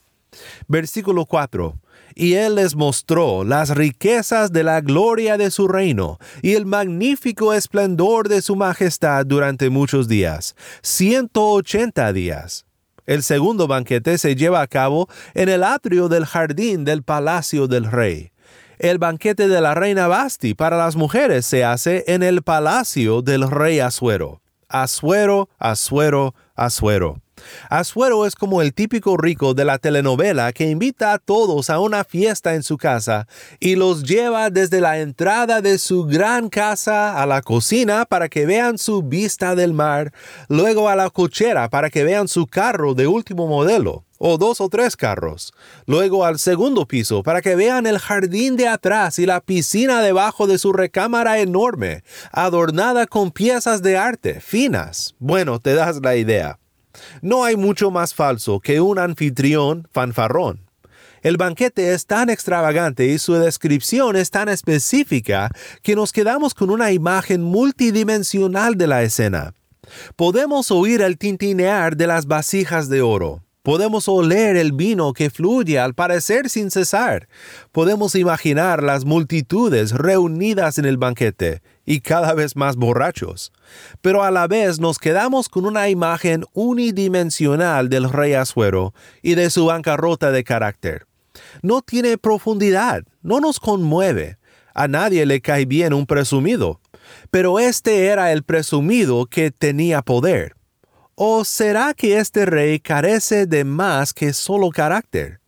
Versículo 0.67 1.25
4 1.25 1.75
y 2.15 2.33
él 2.33 2.55
les 2.55 2.75
mostró 2.75 3.43
las 3.43 3.69
riquezas 3.69 4.51
de 4.51 4.63
la 4.63 4.81
gloria 4.81 5.37
de 5.37 5.51
su 5.51 5.67
reino 5.67 6.19
y 6.41 6.53
el 6.53 6.65
magnífico 6.65 7.53
esplendor 7.53 8.29
de 8.29 8.41
su 8.41 8.55
majestad 8.55 9.25
durante 9.25 9.69
muchos 9.69 10.07
días, 10.07 10.55
ciento 10.81 11.49
ochenta 11.49 12.11
días. 12.13 12.65
El 13.05 13.23
segundo 13.23 13.67
banquete 13.67 14.17
se 14.17 14.35
lleva 14.35 14.61
a 14.61 14.67
cabo 14.67 15.09
en 15.33 15.49
el 15.49 15.63
atrio 15.63 16.07
del 16.07 16.25
jardín 16.25 16.85
del 16.85 17.03
palacio 17.03 17.67
del 17.67 17.91
rey. 17.91 18.31
El 18.79 18.97
banquete 18.97 19.47
de 19.47 19.61
la 19.61 19.75
reina 19.75 20.07
Basti 20.07 20.53
para 20.53 20.77
las 20.77 20.95
mujeres 20.95 21.45
se 21.45 21.63
hace 21.63 22.03
en 22.07 22.23
el 22.23 22.41
palacio 22.43 23.21
del 23.21 23.49
rey 23.49 23.79
Asuero. 23.79 24.41
Asuero, 24.67 25.49
Asuero, 25.59 26.33
Asuero. 26.55 27.22
Asuero 27.69 28.25
es 28.25 28.35
como 28.35 28.61
el 28.61 28.73
típico 28.73 29.17
rico 29.17 29.53
de 29.53 29.65
la 29.65 29.77
telenovela 29.77 30.53
que 30.53 30.69
invita 30.69 31.13
a 31.13 31.19
todos 31.19 31.69
a 31.69 31.79
una 31.79 32.03
fiesta 32.03 32.53
en 32.55 32.63
su 32.63 32.77
casa 32.77 33.27
y 33.59 33.75
los 33.75 34.03
lleva 34.03 34.49
desde 34.49 34.81
la 34.81 34.99
entrada 34.99 35.61
de 35.61 35.77
su 35.77 36.05
gran 36.05 36.49
casa 36.49 37.21
a 37.21 37.25
la 37.25 37.41
cocina 37.41 38.05
para 38.05 38.29
que 38.29 38.45
vean 38.45 38.77
su 38.77 39.03
vista 39.03 39.55
del 39.55 39.73
mar, 39.73 40.13
luego 40.47 40.89
a 40.89 40.95
la 40.95 41.09
cochera 41.09 41.69
para 41.69 41.89
que 41.89 42.03
vean 42.03 42.27
su 42.27 42.47
carro 42.47 42.93
de 42.93 43.07
último 43.07 43.47
modelo 43.47 44.05
o 44.25 44.37
dos 44.37 44.61
o 44.61 44.69
tres 44.69 44.95
carros, 44.95 45.53
luego 45.85 46.23
al 46.23 46.39
segundo 46.39 46.87
piso 46.87 47.23
para 47.23 47.41
que 47.41 47.57
vean 47.57 47.85
el 47.85 47.99
jardín 47.99 48.55
de 48.55 48.69
atrás 48.69 49.19
y 49.19 49.25
la 49.25 49.41
piscina 49.41 50.01
debajo 50.01 50.47
de 50.47 50.57
su 50.57 50.71
recámara 50.71 51.39
enorme, 51.39 52.03
adornada 52.31 53.05
con 53.05 53.31
piezas 53.31 53.81
de 53.81 53.97
arte 53.97 54.39
finas. 54.39 55.15
Bueno, 55.19 55.59
te 55.59 55.73
das 55.73 55.99
la 56.01 56.15
idea. 56.15 56.57
No 57.21 57.43
hay 57.43 57.55
mucho 57.55 57.91
más 57.91 58.13
falso 58.13 58.59
que 58.59 58.81
un 58.81 58.99
anfitrión 58.99 59.87
fanfarrón. 59.91 60.61
El 61.21 61.37
banquete 61.37 61.93
es 61.93 62.05
tan 62.05 62.29
extravagante 62.29 63.07
y 63.07 63.17
su 63.17 63.33
descripción 63.35 64.17
es 64.17 64.29
tan 64.29 64.49
específica 64.49 65.49
que 65.81 65.95
nos 65.95 66.11
quedamos 66.11 66.53
con 66.53 66.69
una 66.69 66.91
imagen 66.91 67.41
multidimensional 67.41 68.75
de 68.75 68.87
la 68.87 69.03
escena. 69.03 69.53
Podemos 70.15 70.71
oír 70.71 71.01
el 71.01 71.17
tintinear 71.17 71.95
de 71.95 72.07
las 72.07 72.25
vasijas 72.25 72.89
de 72.89 73.01
oro. 73.01 73.42
Podemos 73.63 74.09
oler 74.09 74.57
el 74.57 74.73
vino 74.73 75.13
que 75.13 75.29
fluye 75.29 75.79
al 75.79 75.93
parecer 75.93 76.49
sin 76.49 76.69
cesar. 76.69 77.29
Podemos 77.71 78.13
imaginar 78.13 78.83
las 78.83 79.05
multitudes 79.05 79.93
reunidas 79.93 80.77
en 80.79 80.83
el 80.83 80.97
banquete 80.97 81.61
y 81.85 82.01
cada 82.01 82.33
vez 82.33 82.57
más 82.57 82.75
borrachos. 82.75 83.53
Pero 84.01 84.21
a 84.21 84.31
la 84.31 84.47
vez 84.47 84.81
nos 84.81 84.99
quedamos 84.99 85.47
con 85.47 85.65
una 85.65 85.87
imagen 85.87 86.43
unidimensional 86.51 87.87
del 87.87 88.11
rey 88.11 88.33
Asuero 88.33 88.93
y 89.21 89.35
de 89.35 89.49
su 89.49 89.67
bancarrota 89.67 90.31
de 90.31 90.43
carácter. 90.43 91.07
No 91.61 91.81
tiene 91.81 92.17
profundidad, 92.17 93.05
no 93.21 93.39
nos 93.39 93.61
conmueve. 93.61 94.39
A 94.73 94.89
nadie 94.89 95.25
le 95.25 95.39
cae 95.39 95.63
bien 95.65 95.93
un 95.93 96.05
presumido. 96.05 96.81
Pero 97.31 97.59
este 97.59 98.07
era 98.07 98.33
el 98.33 98.43
presumido 98.43 99.25
que 99.25 99.51
tenía 99.51 100.01
poder 100.01 100.57
¿O 101.15 101.45
será 101.45 101.93
que 101.93 102.17
este 102.17 102.43
rey 102.47 102.79
carece 102.79 103.45
de 103.45 103.63
más 103.65 104.15
que 104.15 104.33
solo 104.33 104.71
carácter? 104.71 105.41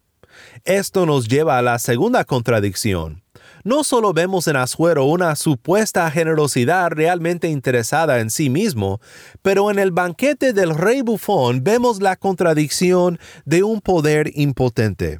Esto 0.63 1.07
nos 1.07 1.27
lleva 1.27 1.57
a 1.57 1.63
la 1.63 1.79
segunda 1.79 2.23
contradicción. 2.23 3.23
No 3.63 3.83
solo 3.83 4.13
vemos 4.13 4.47
en 4.47 4.57
Asuero 4.57 5.05
una 5.05 5.35
supuesta 5.35 6.09
generosidad 6.11 6.91
realmente 6.91 7.49
interesada 7.49 8.19
en 8.19 8.29
sí 8.29 8.51
mismo, 8.51 9.01
pero 9.41 9.71
en 9.71 9.79
el 9.79 9.89
banquete 9.89 10.53
del 10.53 10.75
rey 10.75 11.01
bufón 11.01 11.63
vemos 11.63 11.99
la 11.99 12.15
contradicción 12.15 13.17
de 13.45 13.63
un 13.63 13.81
poder 13.81 14.31
impotente. 14.35 15.17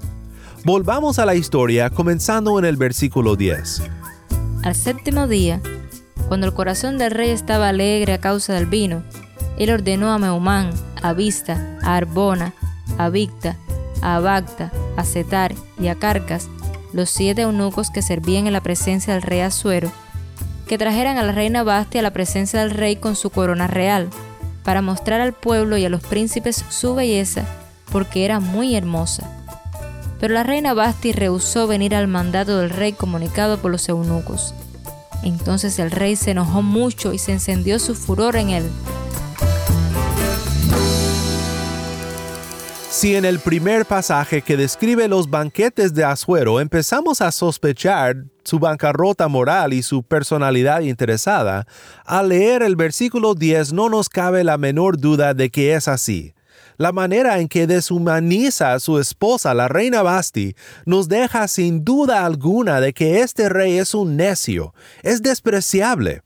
Volvamos 0.64 1.18
a 1.18 1.25
la 1.25 1.34
historia 1.34 1.90
comenzando 1.90 2.60
en 2.60 2.66
el 2.66 2.78
versículo 2.78 3.36
10. 3.36 3.82
Al 4.64 4.75
séptimo 4.75 5.28
día, 5.28 5.60
cuando 6.28 6.46
el 6.46 6.54
corazón 6.54 7.00
del 7.00 7.10
rey 7.10 7.32
estaba 7.32 7.70
alegre 7.70 8.14
a 8.14 8.22
causa 8.22 8.54
del 8.54 8.68
vino, 8.68 9.04
él 9.58 9.70
ordenó 9.72 10.12
a 10.12 10.18
Meumán, 10.18 10.72
a 11.02 11.14
Vista, 11.14 11.78
a 11.82 11.96
Arbona, 11.96 12.54
a 12.98 13.10
Victa, 13.10 13.56
a 14.02 14.16
Abacta, 14.18 14.72
a 14.98 15.04
Setar 15.04 15.56
y 15.80 15.88
a 15.88 15.96
Carcas, 15.96 16.50
los 16.94 17.10
siete 17.10 17.44
eunucos 17.44 17.90
que 17.90 18.02
servían 18.02 18.48
en 18.48 18.54
la 18.54 18.62
presencia 18.62 19.14
del 19.14 19.22
rey 19.22 19.42
Asuero, 19.42 19.92
que 20.68 20.78
trajeran 20.78 21.18
a 21.18 21.24
la 21.24 21.32
reina 21.32 21.64
Basti 21.64 22.00
a 22.00 22.02
la 22.02 22.12
presencia 22.12 22.60
del 22.60 22.72
rey 22.72 22.96
con 22.98 23.16
su 23.16 23.30
corona 23.30 23.68
real, 23.68 24.10
para 24.64 24.82
mostrar 24.82 25.22
al 25.22 25.34
pueblo 25.34 25.78
y 25.78 25.86
a 25.86 25.90
los 25.90 26.02
príncipes 26.02 26.66
su 26.70 26.96
belleza, 26.96 27.46
porque 27.92 28.25
era 28.25 28.40
muy 28.40 28.75
hermosa. 28.75 29.30
Pero 30.20 30.34
la 30.34 30.44
reina 30.44 30.74
Basti 30.74 31.12
rehusó 31.12 31.68
venir 31.68 31.94
al 31.94 32.08
mandato 32.08 32.58
del 32.58 32.72
rey 32.72 32.94
comunicado 32.94 33.60
por 33.60 33.72
los 33.72 33.88
eunucos. 33.90 34.54
Entonces 35.24 35.78
el 35.80 35.92
rey 35.92 36.16
se 36.16 36.32
enojó 36.32 36.62
mucho 36.62 37.14
y 37.14 37.20
se 37.20 37.32
encendió 37.32 37.80
su 37.80 37.96
furor 37.96 38.36
en 38.36 38.50
él 38.50 38.70
Si 42.96 43.14
en 43.14 43.25
el 43.25 43.40
primer 43.40 43.86
pasaje 43.86 44.42
que 44.42 44.56
describe 44.56 45.10
los 45.10 45.30
banquetes 45.30 45.94
de 45.94 46.06
Asuero 46.06 46.62
empezamos 46.62 47.20
a 47.20 47.30
sospechar 47.34 48.24
su 48.46 48.58
bancarrota 48.58 49.28
moral 49.28 49.74
y 49.74 49.84
su 49.84 50.02
personalidad 50.02 50.80
interesada, 50.80 51.68
al 52.06 52.30
leer 52.30 52.64
el 52.64 52.78
versículo 52.78 53.36
10 53.36 53.74
no 53.74 53.90
nos 53.90 54.08
cabe 54.08 54.46
la 54.46 54.58
menor 54.58 54.98
duda 54.98 55.34
de 55.34 55.50
que 55.50 55.74
es 55.74 55.90
así. 55.90 56.36
La 56.78 56.94
manera 56.94 57.40
en 57.40 57.50
que 57.50 57.68
deshumaniza 57.68 58.72
a 58.72 58.80
su 58.80 58.98
esposa, 58.98 59.54
la 59.54 59.68
reina 59.68 60.02
Basti, 60.02 60.56
nos 60.86 61.10
deja 61.10 61.50
sin 61.50 61.84
duda 61.84 62.25
alguna 62.25 62.80
de 62.80 62.94
que 62.94 63.20
este 63.20 63.50
rey 63.50 63.78
es 63.78 63.94
un 63.94 64.16
necio, 64.16 64.74
es 65.04 65.22
despreciable. 65.22 66.22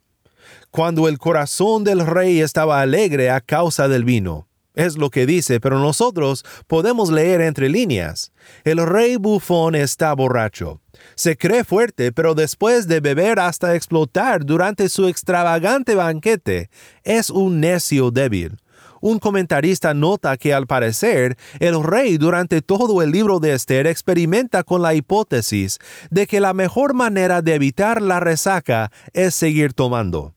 Cuando 0.69 1.07
el 1.07 1.17
corazón 1.17 1.83
del 1.83 2.05
rey 2.05 2.41
estaba 2.41 2.79
alegre 2.79 3.31
a 3.31 3.41
causa 3.41 3.87
del 3.87 4.03
vino, 4.03 4.48
es 4.79 4.97
lo 4.97 5.09
que 5.09 5.25
dice, 5.25 5.59
pero 5.59 5.77
nosotros 5.77 6.45
podemos 6.67 7.11
leer 7.11 7.41
entre 7.41 7.67
líneas. 7.67 8.31
El 8.63 8.77
rey 8.85 9.17
bufón 9.17 9.75
está 9.75 10.13
borracho. 10.13 10.79
Se 11.15 11.37
cree 11.37 11.65
fuerte, 11.65 12.11
pero 12.11 12.33
después 12.33 12.87
de 12.87 13.01
beber 13.01 13.39
hasta 13.39 13.75
explotar 13.75 14.45
durante 14.45 14.87
su 14.87 15.07
extravagante 15.07 15.95
banquete, 15.95 16.69
es 17.03 17.29
un 17.29 17.59
necio 17.59 18.09
débil. 18.09 18.57
Un 19.01 19.19
comentarista 19.19 19.93
nota 19.93 20.37
que 20.37 20.53
al 20.53 20.65
parecer 20.65 21.37
el 21.59 21.83
rey 21.83 22.17
durante 22.17 22.61
todo 22.61 23.01
el 23.01 23.11
libro 23.11 23.39
de 23.39 23.53
Esther 23.53 23.87
experimenta 23.87 24.63
con 24.63 24.81
la 24.81 24.93
hipótesis 24.93 25.79
de 26.09 26.27
que 26.27 26.39
la 26.39 26.53
mejor 26.53 26.93
manera 26.93 27.41
de 27.41 27.55
evitar 27.55 28.01
la 28.01 28.19
resaca 28.19 28.91
es 29.13 29.35
seguir 29.35 29.73
tomando. 29.73 30.33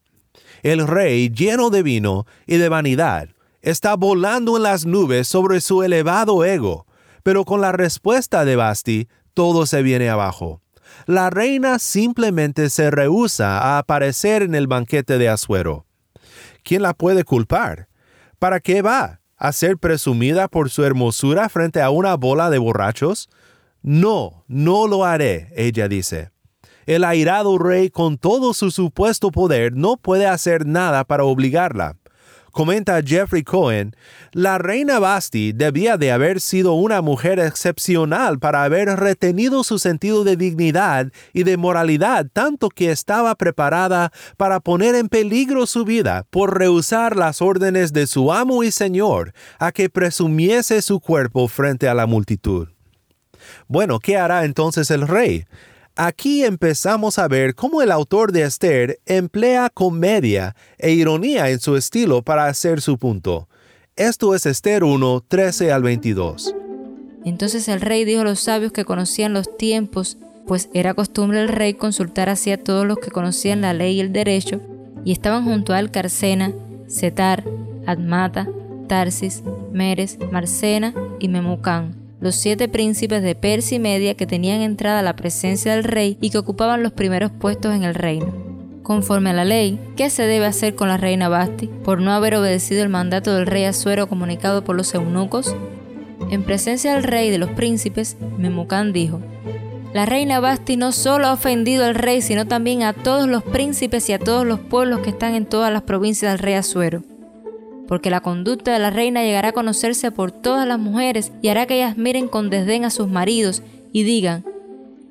El 0.62 0.86
rey, 0.86 1.28
lleno 1.28 1.70
de 1.70 1.82
vino 1.82 2.24
y 2.46 2.56
de 2.56 2.68
vanidad, 2.68 3.28
está 3.62 3.94
volando 3.96 4.56
en 4.56 4.64
las 4.64 4.84
nubes 4.84 5.28
sobre 5.28 5.60
su 5.60 5.82
elevado 5.82 6.44
ego, 6.44 6.86
pero 7.22 7.44
con 7.44 7.60
la 7.60 7.72
respuesta 7.72 8.44
de 8.44 8.56
Basti 8.56 9.08
todo 9.34 9.66
se 9.66 9.82
viene 9.82 10.10
abajo. 10.10 10.60
La 11.06 11.30
reina 11.30 11.78
simplemente 11.78 12.68
se 12.68 12.90
rehúsa 12.90 13.58
a 13.58 13.78
aparecer 13.78 14.42
en 14.42 14.54
el 14.54 14.66
banquete 14.66 15.16
de 15.16 15.28
Asuero. 15.28 15.86
¿Quién 16.64 16.82
la 16.82 16.92
puede 16.92 17.24
culpar? 17.24 17.88
¿Para 18.38 18.60
qué 18.60 18.82
va? 18.82 19.20
¿A 19.36 19.52
ser 19.52 19.78
presumida 19.78 20.48
por 20.48 20.70
su 20.70 20.84
hermosura 20.84 21.48
frente 21.48 21.80
a 21.80 21.90
una 21.90 22.16
bola 22.16 22.50
de 22.50 22.58
borrachos? 22.58 23.28
No, 23.82 24.44
no 24.46 24.86
lo 24.86 25.04
haré, 25.04 25.52
ella 25.56 25.88
dice. 25.88 26.30
El 26.86 27.04
airado 27.04 27.58
rey 27.58 27.90
con 27.90 28.18
todo 28.18 28.54
su 28.54 28.70
supuesto 28.70 29.30
poder 29.30 29.72
no 29.74 29.96
puede 29.96 30.26
hacer 30.26 30.66
nada 30.66 31.04
para 31.04 31.24
obligarla. 31.24 31.96
Comenta 32.52 33.00
Jeffrey 33.02 33.42
Cohen, 33.42 33.96
la 34.32 34.58
reina 34.58 34.98
Basti 34.98 35.52
debía 35.52 35.96
de 35.96 36.12
haber 36.12 36.38
sido 36.38 36.74
una 36.74 37.00
mujer 37.00 37.38
excepcional 37.38 38.38
para 38.38 38.62
haber 38.64 38.88
retenido 38.90 39.64
su 39.64 39.78
sentido 39.78 40.22
de 40.22 40.36
dignidad 40.36 41.10
y 41.32 41.44
de 41.44 41.56
moralidad 41.56 42.26
tanto 42.30 42.68
que 42.68 42.90
estaba 42.90 43.34
preparada 43.36 44.12
para 44.36 44.60
poner 44.60 44.94
en 44.96 45.08
peligro 45.08 45.66
su 45.66 45.86
vida 45.86 46.26
por 46.28 46.58
rehusar 46.58 47.16
las 47.16 47.40
órdenes 47.40 47.94
de 47.94 48.06
su 48.06 48.30
amo 48.30 48.62
y 48.62 48.70
señor 48.70 49.32
a 49.58 49.72
que 49.72 49.88
presumiese 49.88 50.82
su 50.82 51.00
cuerpo 51.00 51.48
frente 51.48 51.88
a 51.88 51.94
la 51.94 52.06
multitud. 52.06 52.68
Bueno, 53.66 53.98
¿qué 53.98 54.18
hará 54.18 54.44
entonces 54.44 54.90
el 54.90 55.08
rey? 55.08 55.46
Aquí 55.96 56.42
empezamos 56.42 57.18
a 57.18 57.28
ver 57.28 57.54
cómo 57.54 57.82
el 57.82 57.90
autor 57.90 58.32
de 58.32 58.44
Esther 58.44 58.98
emplea 59.04 59.68
comedia 59.68 60.56
e 60.78 60.92
ironía 60.92 61.50
en 61.50 61.60
su 61.60 61.76
estilo 61.76 62.22
para 62.22 62.46
hacer 62.46 62.80
su 62.80 62.96
punto. 62.96 63.46
Esto 63.94 64.34
es 64.34 64.46
Esther 64.46 64.84
1, 64.84 65.22
13 65.28 65.70
al 65.70 65.82
22. 65.82 66.54
Entonces 67.26 67.68
el 67.68 67.82
rey 67.82 68.06
dijo 68.06 68.22
a 68.22 68.24
los 68.24 68.40
sabios 68.40 68.72
que 68.72 68.86
conocían 68.86 69.34
los 69.34 69.58
tiempos, 69.58 70.16
pues 70.46 70.70
era 70.72 70.94
costumbre 70.94 71.42
el 71.42 71.48
rey 71.48 71.74
consultar 71.74 72.30
así 72.30 72.50
a 72.50 72.62
todos 72.62 72.86
los 72.86 72.96
que 72.98 73.10
conocían 73.10 73.60
la 73.60 73.74
ley 73.74 73.96
y 73.96 74.00
el 74.00 74.14
derecho, 74.14 74.62
y 75.04 75.12
estaban 75.12 75.44
junto 75.44 75.74
a 75.74 75.78
él 75.78 75.90
Carcena, 75.90 76.52
Setar, 76.86 77.44
Admata, 77.86 78.48
Tarsis, 78.88 79.42
Meres, 79.72 80.18
Marcena 80.30 80.94
y 81.20 81.28
Memucán 81.28 82.01
los 82.22 82.36
siete 82.36 82.68
príncipes 82.68 83.20
de 83.20 83.34
Persia 83.34 83.76
y 83.76 83.80
Media 83.80 84.14
que 84.14 84.28
tenían 84.28 84.60
entrada 84.60 85.00
a 85.00 85.02
la 85.02 85.16
presencia 85.16 85.74
del 85.74 85.82
rey 85.82 86.16
y 86.20 86.30
que 86.30 86.38
ocupaban 86.38 86.80
los 86.84 86.92
primeros 86.92 87.32
puestos 87.32 87.74
en 87.74 87.82
el 87.82 87.96
reino. 87.96 88.32
Conforme 88.84 89.30
a 89.30 89.32
la 89.32 89.44
ley, 89.44 89.80
¿qué 89.96 90.08
se 90.08 90.22
debe 90.22 90.46
hacer 90.46 90.76
con 90.76 90.86
la 90.86 90.96
reina 90.96 91.28
Basti 91.28 91.66
por 91.66 92.00
no 92.00 92.12
haber 92.12 92.36
obedecido 92.36 92.84
el 92.84 92.90
mandato 92.90 93.34
del 93.34 93.46
rey 93.46 93.64
Asuero 93.64 94.06
comunicado 94.06 94.62
por 94.62 94.76
los 94.76 94.94
eunucos? 94.94 95.56
En 96.30 96.44
presencia 96.44 96.94
del 96.94 97.02
rey 97.02 97.26
y 97.26 97.30
de 97.32 97.38
los 97.38 97.50
príncipes, 97.50 98.16
Memucán 98.38 98.92
dijo, 98.92 99.20
La 99.92 100.06
reina 100.06 100.38
Basti 100.38 100.76
no 100.76 100.92
solo 100.92 101.26
ha 101.26 101.32
ofendido 101.32 101.84
al 101.84 101.96
rey, 101.96 102.22
sino 102.22 102.46
también 102.46 102.84
a 102.84 102.92
todos 102.92 103.28
los 103.28 103.42
príncipes 103.42 104.08
y 104.08 104.12
a 104.12 104.20
todos 104.20 104.46
los 104.46 104.60
pueblos 104.60 105.00
que 105.00 105.10
están 105.10 105.34
en 105.34 105.44
todas 105.44 105.72
las 105.72 105.82
provincias 105.82 106.30
del 106.30 106.38
rey 106.38 106.54
Asuero 106.54 107.02
porque 107.92 108.08
la 108.08 108.22
conducta 108.22 108.72
de 108.72 108.78
la 108.78 108.88
reina 108.88 109.22
llegará 109.22 109.48
a 109.48 109.52
conocerse 109.52 110.10
por 110.10 110.32
todas 110.32 110.66
las 110.66 110.78
mujeres 110.78 111.30
y 111.42 111.48
hará 111.48 111.66
que 111.66 111.74
ellas 111.74 111.98
miren 111.98 112.26
con 112.26 112.48
desdén 112.48 112.86
a 112.86 112.90
sus 112.90 113.06
maridos 113.06 113.62
y 113.92 114.02
digan, 114.02 114.46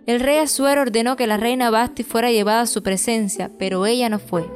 el 0.08 0.20
rey 0.20 0.40
Asuero 0.40 0.82
ordenó 0.82 1.16
que 1.16 1.28
la 1.28 1.38
reina 1.38 1.70
Basti 1.70 2.02
fuera 2.02 2.32
llevada 2.32 2.62
a 2.62 2.66
su 2.66 2.82
presencia, 2.82 3.52
pero 3.60 3.86
ella 3.86 4.10
no 4.10 4.18
fue. 4.18 4.50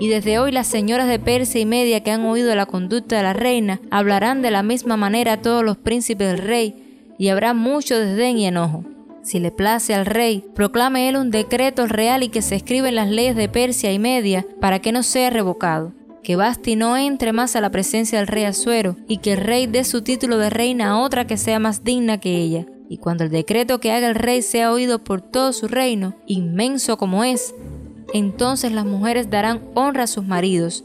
Y 0.00 0.08
desde 0.08 0.38
hoy 0.38 0.50
las 0.50 0.66
señoras 0.66 1.08
de 1.08 1.18
Persia 1.18 1.60
y 1.60 1.66
Media 1.66 2.02
que 2.02 2.10
han 2.10 2.24
oído 2.24 2.54
la 2.54 2.64
conducta 2.64 3.18
de 3.18 3.22
la 3.22 3.34
reina 3.34 3.82
hablarán 3.90 4.40
de 4.40 4.50
la 4.50 4.62
misma 4.62 4.96
manera 4.96 5.34
a 5.34 5.42
todos 5.42 5.62
los 5.62 5.76
príncipes 5.76 6.26
del 6.26 6.38
rey, 6.38 7.12
y 7.18 7.28
habrá 7.28 7.52
mucho 7.52 7.98
desdén 7.98 8.38
y 8.38 8.46
enojo. 8.46 8.86
Si 9.22 9.40
le 9.40 9.50
place 9.50 9.92
al 9.92 10.06
rey, 10.06 10.42
proclame 10.54 11.10
él 11.10 11.18
un 11.18 11.30
decreto 11.30 11.86
real 11.86 12.22
y 12.22 12.30
que 12.30 12.40
se 12.40 12.54
escriba 12.54 12.88
en 12.88 12.94
las 12.94 13.10
leyes 13.10 13.36
de 13.36 13.50
Persia 13.50 13.92
y 13.92 13.98
Media 13.98 14.46
para 14.58 14.78
que 14.78 14.90
no 14.90 15.02
sea 15.02 15.28
revocado 15.28 15.97
que 16.28 16.36
Basti 16.36 16.76
no 16.76 16.98
entre 16.98 17.32
más 17.32 17.56
a 17.56 17.62
la 17.62 17.70
presencia 17.70 18.18
del 18.18 18.26
rey 18.26 18.44
Asuero 18.44 18.96
y 19.08 19.16
que 19.16 19.32
el 19.32 19.38
rey 19.38 19.66
dé 19.66 19.82
su 19.82 20.02
título 20.02 20.36
de 20.36 20.50
reina 20.50 20.90
a 20.90 20.98
otra 20.98 21.26
que 21.26 21.38
sea 21.38 21.58
más 21.58 21.84
digna 21.84 22.20
que 22.20 22.36
ella. 22.36 22.66
Y 22.90 22.98
cuando 22.98 23.24
el 23.24 23.30
decreto 23.30 23.80
que 23.80 23.92
haga 23.92 24.08
el 24.10 24.14
rey 24.14 24.42
sea 24.42 24.70
oído 24.70 25.02
por 25.02 25.22
todo 25.22 25.54
su 25.54 25.68
reino, 25.68 26.16
inmenso 26.26 26.98
como 26.98 27.24
es, 27.24 27.54
entonces 28.12 28.72
las 28.72 28.84
mujeres 28.84 29.30
darán 29.30 29.62
honra 29.72 30.02
a 30.02 30.06
sus 30.06 30.26
maridos, 30.26 30.84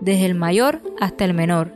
desde 0.00 0.26
el 0.26 0.36
mayor 0.36 0.80
hasta 1.00 1.24
el 1.24 1.34
menor. 1.34 1.72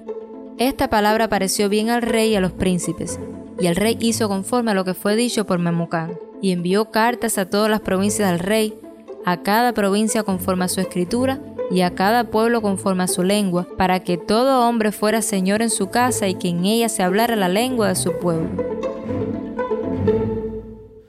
Esta 0.58 0.88
palabra 0.88 1.28
pareció 1.28 1.68
bien 1.68 1.90
al 1.90 2.02
rey 2.02 2.30
y 2.30 2.36
a 2.36 2.40
los 2.40 2.52
príncipes, 2.52 3.18
y 3.58 3.66
el 3.66 3.74
rey 3.74 3.96
hizo 3.98 4.28
conforme 4.28 4.70
a 4.70 4.74
lo 4.74 4.84
que 4.84 4.94
fue 4.94 5.16
dicho 5.16 5.44
por 5.44 5.58
Memucán, 5.58 6.16
y 6.40 6.52
envió 6.52 6.92
cartas 6.92 7.36
a 7.36 7.50
todas 7.50 7.68
las 7.68 7.80
provincias 7.80 8.30
del 8.30 8.38
rey, 8.38 8.78
a 9.24 9.42
cada 9.42 9.72
provincia 9.72 10.22
conforme 10.22 10.66
a 10.66 10.68
su 10.68 10.80
escritura, 10.80 11.40
y 11.72 11.80
a 11.80 11.94
cada 11.94 12.24
pueblo 12.24 12.60
conforme 12.60 13.04
a 13.04 13.08
su 13.08 13.22
lengua, 13.22 13.66
para 13.78 14.00
que 14.00 14.18
todo 14.18 14.68
hombre 14.68 14.92
fuera 14.92 15.22
señor 15.22 15.62
en 15.62 15.70
su 15.70 15.88
casa 15.88 16.28
y 16.28 16.34
que 16.34 16.48
en 16.48 16.66
ella 16.66 16.88
se 16.88 17.02
hablara 17.02 17.34
la 17.34 17.48
lengua 17.48 17.88
de 17.88 17.96
su 17.96 18.12
pueblo. 18.18 18.50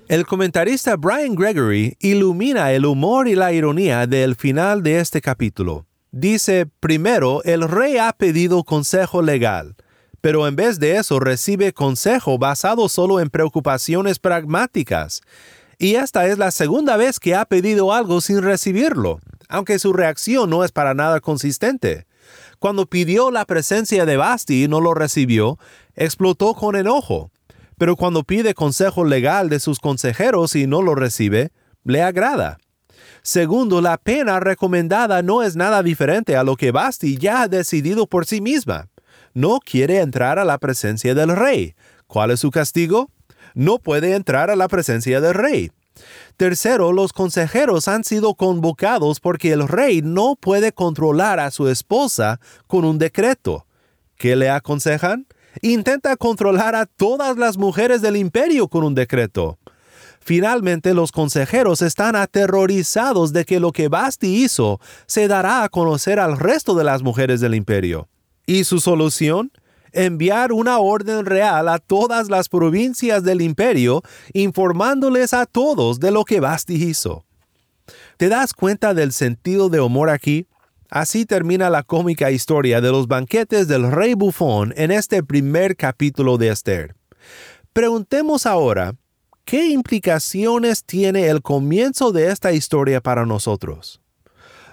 El 0.08 0.26
comentarista 0.26 0.96
Brian 0.96 1.36
Gregory 1.36 1.98
ilumina 2.00 2.72
el 2.72 2.86
humor 2.86 3.28
y 3.28 3.36
la 3.36 3.52
ironía 3.52 4.08
del 4.08 4.36
final 4.36 4.84
de 4.84 5.00
este 5.00 5.22
capítulo. 5.22 5.86
Dice, 6.12 6.68
primero, 6.80 7.42
el 7.44 7.68
rey 7.68 7.98
ha 7.98 8.14
pedido 8.14 8.64
consejo 8.64 9.22
legal, 9.22 9.76
pero 10.22 10.48
en 10.48 10.56
vez 10.56 10.80
de 10.80 10.98
eso 10.98 11.20
recibe 11.20 11.74
consejo 11.74 12.38
basado 12.38 12.88
solo 12.88 13.20
en 13.20 13.30
preocupaciones 13.30 14.20
pragmáticas. 14.20 15.22
Y 15.80 15.96
esta 15.96 16.28
es 16.28 16.38
la 16.38 16.52
segunda 16.52 16.96
vez 16.96 17.20
que 17.20 17.36
ha 17.36 17.46
pedido 17.46 17.92
algo 17.92 18.22
sin 18.22 18.42
recibirlo 18.42 19.20
aunque 19.54 19.78
su 19.78 19.94
reacción 19.94 20.50
no 20.50 20.64
es 20.64 20.72
para 20.72 20.96
nada 20.96 21.20
consistente. 21.20 22.08
Cuando 22.58 22.88
pidió 22.88 23.30
la 23.30 23.46
presencia 23.46 24.04
de 24.04 24.18
Basti 24.18 24.64
y 24.64 24.68
no 24.68 24.82
lo 24.82 24.96
recibió, 24.96 25.60
explotó 25.96 26.56
con 26.56 26.76
enojo. 26.76 27.32
Pero 27.78 27.96
cuando 27.96 28.24
pide 28.24 28.56
consejo 28.56 29.06
legal 29.06 29.50
de 29.50 29.60
sus 29.60 29.80
consejeros 29.80 30.56
y 30.56 30.66
no 30.66 30.82
lo 30.82 30.96
recibe, 30.96 31.52
le 31.84 32.02
agrada. 32.02 32.58
Segundo, 33.22 33.80
la 33.80 33.98
pena 33.98 34.40
recomendada 34.40 35.22
no 35.22 35.44
es 35.44 35.56
nada 35.56 35.84
diferente 35.84 36.36
a 36.36 36.44
lo 36.44 36.56
que 36.56 36.72
Basti 36.72 37.18
ya 37.20 37.44
ha 37.44 37.48
decidido 37.48 38.08
por 38.08 38.26
sí 38.26 38.42
misma. 38.42 38.90
No 39.36 39.60
quiere 39.60 40.00
entrar 40.00 40.40
a 40.40 40.46
la 40.46 40.58
presencia 40.58 41.14
del 41.14 41.36
rey. 41.36 41.76
¿Cuál 42.08 42.32
es 42.32 42.40
su 42.40 42.50
castigo? 42.50 43.12
No 43.54 43.78
puede 43.78 44.16
entrar 44.16 44.50
a 44.50 44.56
la 44.56 44.68
presencia 44.68 45.22
del 45.22 45.36
rey. 45.36 45.72
Tercero, 46.38 46.92
los 46.92 47.14
consejeros 47.14 47.88
han 47.88 48.04
sido 48.04 48.36
convocados 48.36 49.20
porque 49.20 49.52
el 49.52 49.68
rey 49.68 50.02
no 50.02 50.36
puede 50.36 50.72
controlar 50.72 51.40
a 51.40 51.52
su 51.52 51.68
esposa 51.68 52.40
con 52.68 52.86
un 52.86 52.98
decreto. 52.98 53.66
¿Qué 54.18 54.36
le 54.36 54.50
aconsejan? 54.50 55.28
Intenta 55.62 56.16
controlar 56.18 56.76
a 56.76 56.86
todas 56.86 57.38
las 57.38 57.58
mujeres 57.58 58.02
del 58.02 58.18
imperio 58.18 58.68
con 58.68 58.84
un 58.84 58.96
decreto. 58.96 59.60
Finalmente 60.20 60.94
los 60.94 61.12
consejeros 61.12 61.82
están 61.82 62.16
aterrorizados 62.16 63.34
de 63.34 63.44
que 63.44 63.60
lo 63.60 63.72
que 63.72 63.90
Basti 63.90 64.44
hizo 64.44 64.80
se 65.06 65.28
dará 65.28 65.64
a 65.64 65.70
conocer 65.70 66.20
al 66.20 66.40
resto 66.40 66.76
de 66.76 66.86
las 66.86 67.04
mujeres 67.04 67.42
del 67.42 67.56
imperio. 67.56 68.08
¿Y 68.46 68.64
su 68.64 68.80
solución? 68.80 69.52
Enviar 69.94 70.52
una 70.52 70.80
orden 70.80 71.26
real 71.26 71.70
a 71.70 71.80
todas 71.80 72.30
las 72.30 72.50
provincias 72.50 73.24
del 73.24 73.42
imperio, 73.42 74.02
informándoles 74.34 75.34
a 75.34 75.46
todos 75.46 76.00
de 76.00 76.12
lo 76.12 76.26
que 76.26 76.40
Basti 76.40 76.76
hizo. 76.76 77.26
¿Te 78.18 78.30
das 78.30 78.54
cuenta 78.54 78.94
del 78.94 79.12
sentido 79.12 79.70
de 79.70 79.80
humor 79.80 80.10
aquí? 80.10 80.48
Así 80.90 81.26
termina 81.26 81.70
la 81.70 81.82
cómica 81.82 82.30
historia 82.30 82.80
de 82.80 82.92
los 82.92 83.08
banquetes 83.08 83.68
del 83.68 83.92
rey 83.92 84.14
bufón 84.14 84.74
en 84.78 84.92
este 84.92 85.24
primer 85.24 85.76
capítulo 85.76 86.38
de 86.38 86.50
Esther. 86.50 86.96
Preguntemos 87.74 88.46
ahora, 88.46 88.94
¿qué 89.44 89.70
implicaciones 89.70 90.84
tiene 90.84 91.30
el 91.30 91.42
comienzo 91.42 92.12
de 92.12 92.32
esta 92.32 92.54
historia 92.54 93.02
para 93.02 93.26
nosotros? 93.26 94.03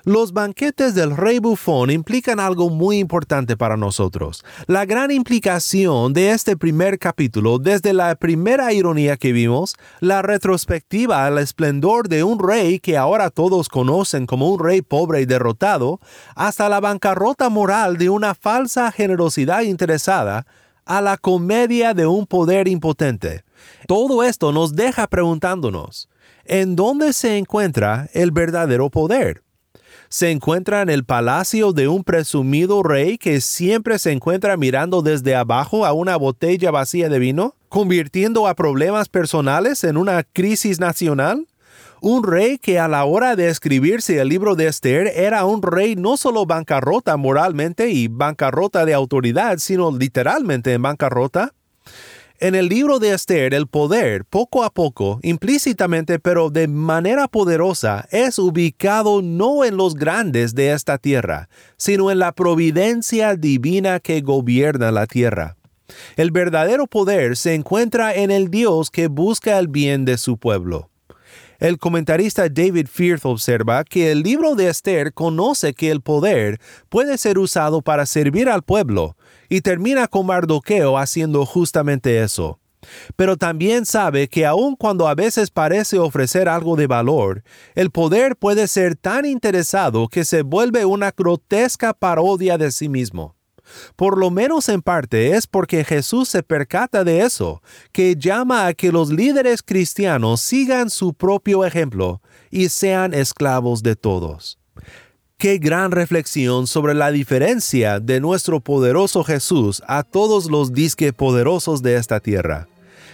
Los 0.04 0.32
banquetes 0.32 0.94
del 0.94 1.14
rey 1.14 1.40
bufón 1.40 1.90
implican 1.90 2.40
algo 2.40 2.70
muy 2.70 2.98
importante 2.98 3.58
para 3.58 3.76
nosotros. 3.76 4.42
La 4.66 4.86
gran 4.86 5.10
implicación 5.10 6.14
de 6.14 6.30
este 6.30 6.56
primer 6.56 6.98
capítulo, 6.98 7.58
desde 7.58 7.92
la 7.92 8.14
primera 8.14 8.72
ironía 8.72 9.18
que 9.18 9.32
vimos, 9.32 9.74
la 10.00 10.22
retrospectiva 10.22 11.26
al 11.26 11.36
esplendor 11.36 12.08
de 12.08 12.24
un 12.24 12.38
rey 12.38 12.80
que 12.80 12.96
ahora 12.96 13.28
todos 13.28 13.68
conocen 13.68 14.24
como 14.24 14.48
un 14.48 14.58
rey 14.58 14.80
pobre 14.80 15.20
y 15.20 15.26
derrotado, 15.26 16.00
hasta 16.34 16.70
la 16.70 16.80
bancarrota 16.80 17.50
moral 17.50 17.98
de 17.98 18.08
una 18.08 18.34
falsa 18.34 18.90
generosidad 18.92 19.62
interesada, 19.62 20.46
a 20.86 21.02
la 21.02 21.18
comedia 21.18 21.92
de 21.92 22.06
un 22.06 22.26
poder 22.26 22.68
impotente. 22.68 23.44
Todo 23.86 24.24
esto 24.24 24.50
nos 24.50 24.74
deja 24.74 25.06
preguntándonos, 25.06 26.08
¿en 26.46 26.74
dónde 26.74 27.12
se 27.12 27.36
encuentra 27.36 28.08
el 28.14 28.30
verdadero 28.30 28.88
poder? 28.88 29.42
Se 30.10 30.32
encuentra 30.32 30.82
en 30.82 30.90
el 30.90 31.04
palacio 31.04 31.72
de 31.72 31.86
un 31.86 32.02
presumido 32.02 32.82
rey 32.82 33.16
que 33.16 33.40
siempre 33.40 33.96
se 33.98 34.10
encuentra 34.10 34.56
mirando 34.56 35.02
desde 35.02 35.36
abajo 35.36 35.86
a 35.86 35.92
una 35.92 36.16
botella 36.16 36.72
vacía 36.72 37.08
de 37.08 37.20
vino, 37.20 37.54
convirtiendo 37.68 38.48
a 38.48 38.54
problemas 38.54 39.08
personales 39.08 39.84
en 39.84 39.96
una 39.96 40.24
crisis 40.24 40.80
nacional? 40.80 41.46
Un 42.02 42.24
rey 42.24 42.58
que 42.58 42.80
a 42.80 42.88
la 42.88 43.04
hora 43.04 43.36
de 43.36 43.48
escribirse 43.48 44.18
el 44.18 44.28
libro 44.28 44.56
de 44.56 44.66
Esther 44.66 45.12
era 45.14 45.44
un 45.44 45.62
rey 45.62 45.94
no 45.94 46.16
solo 46.16 46.44
bancarrota 46.44 47.16
moralmente 47.16 47.90
y 47.90 48.08
bancarrota 48.08 48.84
de 48.84 48.94
autoridad, 48.94 49.58
sino 49.58 49.96
literalmente 49.96 50.72
en 50.72 50.82
bancarrota? 50.82 51.52
En 52.42 52.54
el 52.54 52.70
libro 52.70 52.98
de 52.98 53.12
Esther, 53.12 53.52
el 53.52 53.66
poder, 53.66 54.24
poco 54.24 54.64
a 54.64 54.70
poco, 54.70 55.20
implícitamente 55.22 56.18
pero 56.18 56.48
de 56.48 56.68
manera 56.68 57.28
poderosa, 57.28 58.08
es 58.10 58.38
ubicado 58.38 59.20
no 59.20 59.62
en 59.62 59.76
los 59.76 59.94
grandes 59.94 60.54
de 60.54 60.72
esta 60.72 60.96
tierra, 60.96 61.50
sino 61.76 62.10
en 62.10 62.18
la 62.18 62.32
providencia 62.32 63.36
divina 63.36 64.00
que 64.00 64.22
gobierna 64.22 64.90
la 64.90 65.06
tierra. 65.06 65.58
El 66.16 66.30
verdadero 66.30 66.86
poder 66.86 67.36
se 67.36 67.52
encuentra 67.52 68.14
en 68.14 68.30
el 68.30 68.48
Dios 68.50 68.90
que 68.90 69.08
busca 69.08 69.58
el 69.58 69.68
bien 69.68 70.06
de 70.06 70.16
su 70.16 70.38
pueblo. 70.38 70.89
El 71.60 71.76
comentarista 71.76 72.48
David 72.48 72.86
Firth 72.90 73.26
observa 73.26 73.84
que 73.84 74.10
el 74.10 74.22
libro 74.22 74.54
de 74.54 74.70
Esther 74.70 75.12
conoce 75.12 75.74
que 75.74 75.90
el 75.90 76.00
poder 76.00 76.58
puede 76.88 77.18
ser 77.18 77.38
usado 77.38 77.82
para 77.82 78.06
servir 78.06 78.48
al 78.48 78.62
pueblo, 78.62 79.14
y 79.50 79.60
termina 79.60 80.08
con 80.08 80.24
Mardoqueo 80.24 80.96
haciendo 80.96 81.44
justamente 81.44 82.22
eso. 82.22 82.58
Pero 83.14 83.36
también 83.36 83.84
sabe 83.84 84.28
que 84.28 84.46
aun 84.46 84.74
cuando 84.74 85.06
a 85.06 85.14
veces 85.14 85.50
parece 85.50 85.98
ofrecer 85.98 86.48
algo 86.48 86.76
de 86.76 86.86
valor, 86.86 87.42
el 87.74 87.90
poder 87.90 88.36
puede 88.36 88.66
ser 88.66 88.96
tan 88.96 89.26
interesado 89.26 90.08
que 90.08 90.24
se 90.24 90.40
vuelve 90.40 90.86
una 90.86 91.10
grotesca 91.10 91.92
parodia 91.92 92.56
de 92.56 92.72
sí 92.72 92.88
mismo. 92.88 93.36
Por 93.96 94.18
lo 94.18 94.30
menos 94.30 94.68
en 94.68 94.82
parte 94.82 95.36
es 95.36 95.46
porque 95.46 95.84
Jesús 95.84 96.28
se 96.28 96.42
percata 96.42 97.04
de 97.04 97.22
eso, 97.22 97.62
que 97.92 98.16
llama 98.16 98.66
a 98.66 98.74
que 98.74 98.92
los 98.92 99.10
líderes 99.10 99.62
cristianos 99.62 100.40
sigan 100.40 100.90
su 100.90 101.14
propio 101.14 101.64
ejemplo 101.64 102.20
y 102.50 102.68
sean 102.68 103.14
esclavos 103.14 103.82
de 103.82 103.96
todos. 103.96 104.58
Qué 105.38 105.56
gran 105.56 105.90
reflexión 105.90 106.66
sobre 106.66 106.92
la 106.92 107.10
diferencia 107.10 107.98
de 107.98 108.20
nuestro 108.20 108.60
poderoso 108.60 109.24
Jesús 109.24 109.82
a 109.86 110.02
todos 110.02 110.50
los 110.50 110.74
disque 110.74 111.14
poderosos 111.14 111.80
de 111.80 111.96
esta 111.96 112.20
tierra. 112.20 112.68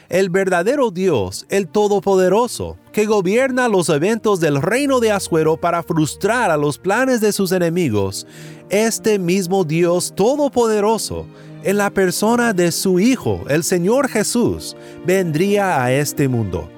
El 0.08 0.30
verdadero 0.30 0.90
Dios, 0.90 1.46
el 1.48 1.66
Todopoderoso, 1.66 2.76
que 2.92 3.06
gobierna 3.06 3.68
los 3.68 3.88
eventos 3.88 4.38
del 4.40 4.62
reino 4.62 5.00
de 5.00 5.10
Asuero 5.10 5.56
para 5.56 5.82
frustrar 5.82 6.50
a 6.50 6.56
los 6.56 6.78
planes 6.78 7.20
de 7.20 7.32
sus 7.32 7.50
enemigos, 7.52 8.26
este 8.70 9.18
mismo 9.18 9.64
Dios 9.64 10.14
Todopoderoso, 10.14 11.26
en 11.64 11.78
la 11.78 11.90
persona 11.90 12.52
de 12.52 12.70
su 12.70 13.00
Hijo, 13.00 13.44
el 13.48 13.64
Señor 13.64 14.08
Jesús, 14.08 14.76
vendría 15.04 15.82
a 15.82 15.92
este 15.92 16.28
mundo. 16.28 16.70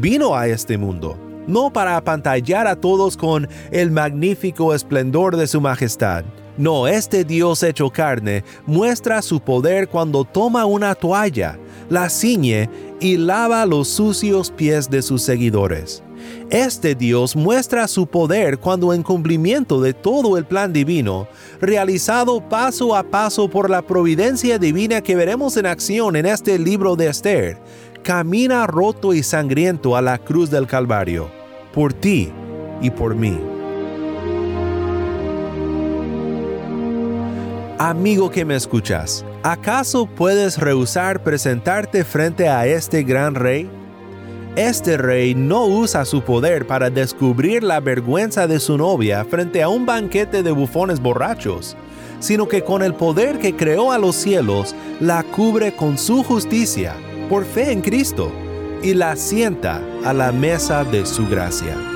Vino 0.00 0.34
a 0.34 0.46
este 0.46 0.78
mundo 0.78 1.18
no 1.46 1.72
para 1.72 1.96
apantallar 1.96 2.66
a 2.66 2.76
todos 2.76 3.16
con 3.16 3.48
el 3.70 3.90
magnífico 3.90 4.74
esplendor 4.74 5.36
de 5.36 5.46
su 5.46 5.60
majestad. 5.60 6.24
No, 6.60 6.86
este 6.86 7.24
Dios 7.24 7.62
hecho 7.62 7.88
carne 7.88 8.44
muestra 8.66 9.22
su 9.22 9.40
poder 9.40 9.88
cuando 9.88 10.24
toma 10.24 10.66
una 10.66 10.94
toalla, 10.94 11.58
la 11.88 12.10
ciñe 12.10 12.68
y 13.00 13.16
lava 13.16 13.64
los 13.64 13.88
sucios 13.88 14.50
pies 14.50 14.90
de 14.90 15.00
sus 15.00 15.22
seguidores. 15.22 16.02
Este 16.50 16.94
Dios 16.94 17.34
muestra 17.34 17.88
su 17.88 18.06
poder 18.06 18.58
cuando 18.58 18.92
en 18.92 19.02
cumplimiento 19.02 19.80
de 19.80 19.94
todo 19.94 20.36
el 20.36 20.44
plan 20.44 20.70
divino, 20.70 21.28
realizado 21.62 22.46
paso 22.46 22.94
a 22.94 23.04
paso 23.04 23.48
por 23.48 23.70
la 23.70 23.80
providencia 23.80 24.58
divina 24.58 25.00
que 25.00 25.16
veremos 25.16 25.56
en 25.56 25.64
acción 25.64 26.14
en 26.14 26.26
este 26.26 26.58
libro 26.58 26.94
de 26.94 27.06
Esther, 27.06 27.56
camina 28.02 28.66
roto 28.66 29.14
y 29.14 29.22
sangriento 29.22 29.96
a 29.96 30.02
la 30.02 30.18
cruz 30.18 30.50
del 30.50 30.66
Calvario 30.66 31.30
por 31.72 31.94
ti 31.94 32.30
y 32.82 32.90
por 32.90 33.14
mí. 33.14 33.49
Amigo 37.82 38.30
que 38.30 38.44
me 38.44 38.56
escuchas, 38.56 39.24
¿acaso 39.42 40.04
puedes 40.04 40.58
rehusar 40.58 41.22
presentarte 41.22 42.04
frente 42.04 42.46
a 42.46 42.66
este 42.66 43.02
gran 43.04 43.34
rey? 43.34 43.70
Este 44.54 44.98
rey 44.98 45.34
no 45.34 45.64
usa 45.64 46.04
su 46.04 46.20
poder 46.20 46.66
para 46.66 46.90
descubrir 46.90 47.62
la 47.62 47.80
vergüenza 47.80 48.46
de 48.46 48.60
su 48.60 48.76
novia 48.76 49.24
frente 49.24 49.62
a 49.62 49.70
un 49.70 49.86
banquete 49.86 50.42
de 50.42 50.50
bufones 50.50 51.00
borrachos, 51.00 51.74
sino 52.18 52.46
que 52.46 52.62
con 52.62 52.82
el 52.82 52.92
poder 52.92 53.38
que 53.38 53.56
creó 53.56 53.92
a 53.92 53.98
los 53.98 54.14
cielos, 54.14 54.74
la 55.00 55.22
cubre 55.22 55.72
con 55.74 55.96
su 55.96 56.22
justicia, 56.22 56.94
por 57.30 57.46
fe 57.46 57.72
en 57.72 57.80
Cristo 57.80 58.30
y 58.82 58.92
la 58.92 59.16
sienta 59.16 59.80
a 60.04 60.12
la 60.12 60.32
mesa 60.32 60.84
de 60.84 61.06
su 61.06 61.26
gracia. 61.28 61.89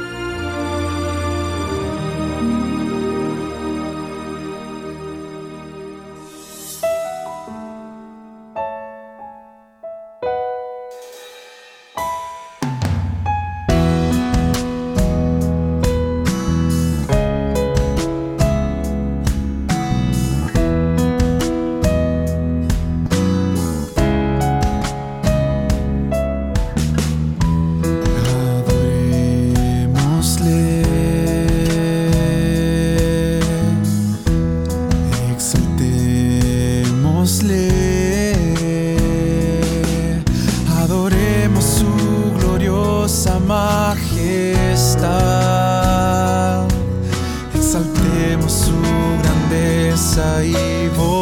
cabeça 49.94 50.42
e 50.44 50.88
vou 50.88 51.13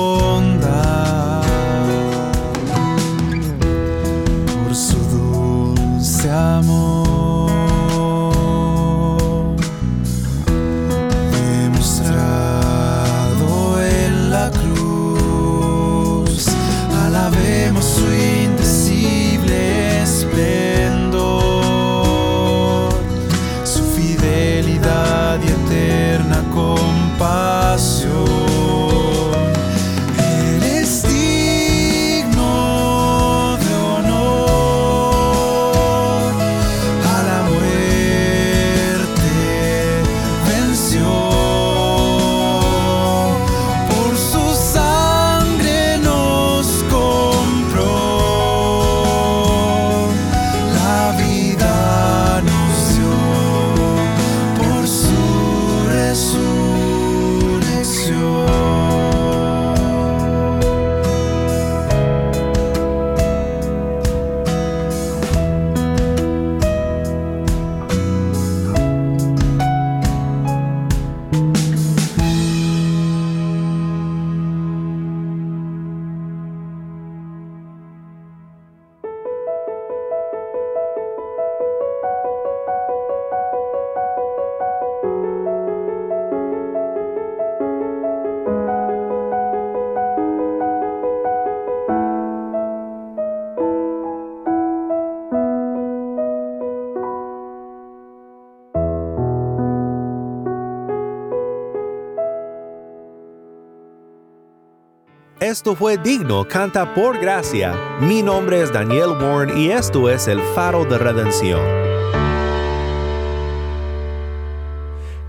Esto 105.53 105.77
fue 105.77 105.99
Digno, 105.99 106.49
canta 106.49 106.95
por 106.95 107.19
gracia. 107.19 107.75
Mi 108.01 108.23
nombre 108.23 108.63
es 108.63 108.73
Daniel 108.73 109.11
Warren 109.11 109.59
y 109.59 109.71
esto 109.71 110.09
es 110.09 110.27
el 110.27 110.41
faro 110.55 110.87
de 110.87 110.97
redención. 110.97 111.61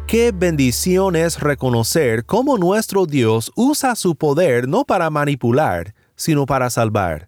Qué 0.07 0.31
bendición 0.33 1.17
es 1.17 1.41
reconocer 1.41 2.23
cómo 2.23 2.57
nuestro 2.57 3.05
Dios 3.05 3.51
usa 3.57 3.95
su 3.95 4.15
poder 4.15 4.65
no 4.65 4.86
para 4.86 5.09
manipular, 5.09 5.93
sino 6.15 6.45
para 6.45 6.69
salvar. 6.69 7.27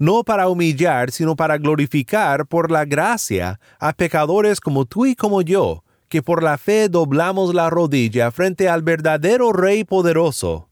No 0.00 0.24
para 0.24 0.48
humillar, 0.48 1.12
sino 1.12 1.36
para 1.36 1.58
glorificar 1.58 2.48
por 2.48 2.72
la 2.72 2.84
gracia 2.84 3.60
a 3.78 3.92
pecadores 3.92 4.60
como 4.60 4.84
tú 4.84 5.06
y 5.06 5.14
como 5.14 5.42
yo, 5.42 5.84
que 6.08 6.22
por 6.22 6.42
la 6.42 6.58
fe 6.58 6.88
doblamos 6.88 7.54
la 7.54 7.70
rodilla 7.70 8.32
frente 8.32 8.68
al 8.68 8.82
verdadero 8.82 9.52
Rey 9.52 9.84
poderoso, 9.84 10.71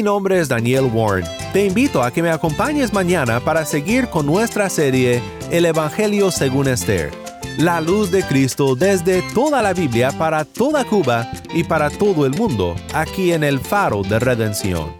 Mi 0.00 0.04
nombre 0.04 0.40
es 0.40 0.48
Daniel 0.48 0.88
Warren. 0.90 1.26
Te 1.52 1.66
invito 1.66 2.02
a 2.02 2.10
que 2.10 2.22
me 2.22 2.30
acompañes 2.30 2.90
mañana 2.90 3.38
para 3.38 3.66
seguir 3.66 4.08
con 4.08 4.24
nuestra 4.24 4.70
serie 4.70 5.20
El 5.50 5.66
Evangelio 5.66 6.30
según 6.30 6.68
Esther. 6.68 7.10
La 7.58 7.82
luz 7.82 8.10
de 8.10 8.22
Cristo 8.22 8.74
desde 8.74 9.20
toda 9.34 9.60
la 9.60 9.74
Biblia 9.74 10.10
para 10.12 10.46
toda 10.46 10.86
Cuba 10.86 11.30
y 11.52 11.64
para 11.64 11.90
todo 11.90 12.24
el 12.24 12.32
mundo, 12.32 12.76
aquí 12.94 13.32
en 13.32 13.44
el 13.44 13.60
Faro 13.60 14.02
de 14.02 14.18
Redención. 14.18 14.99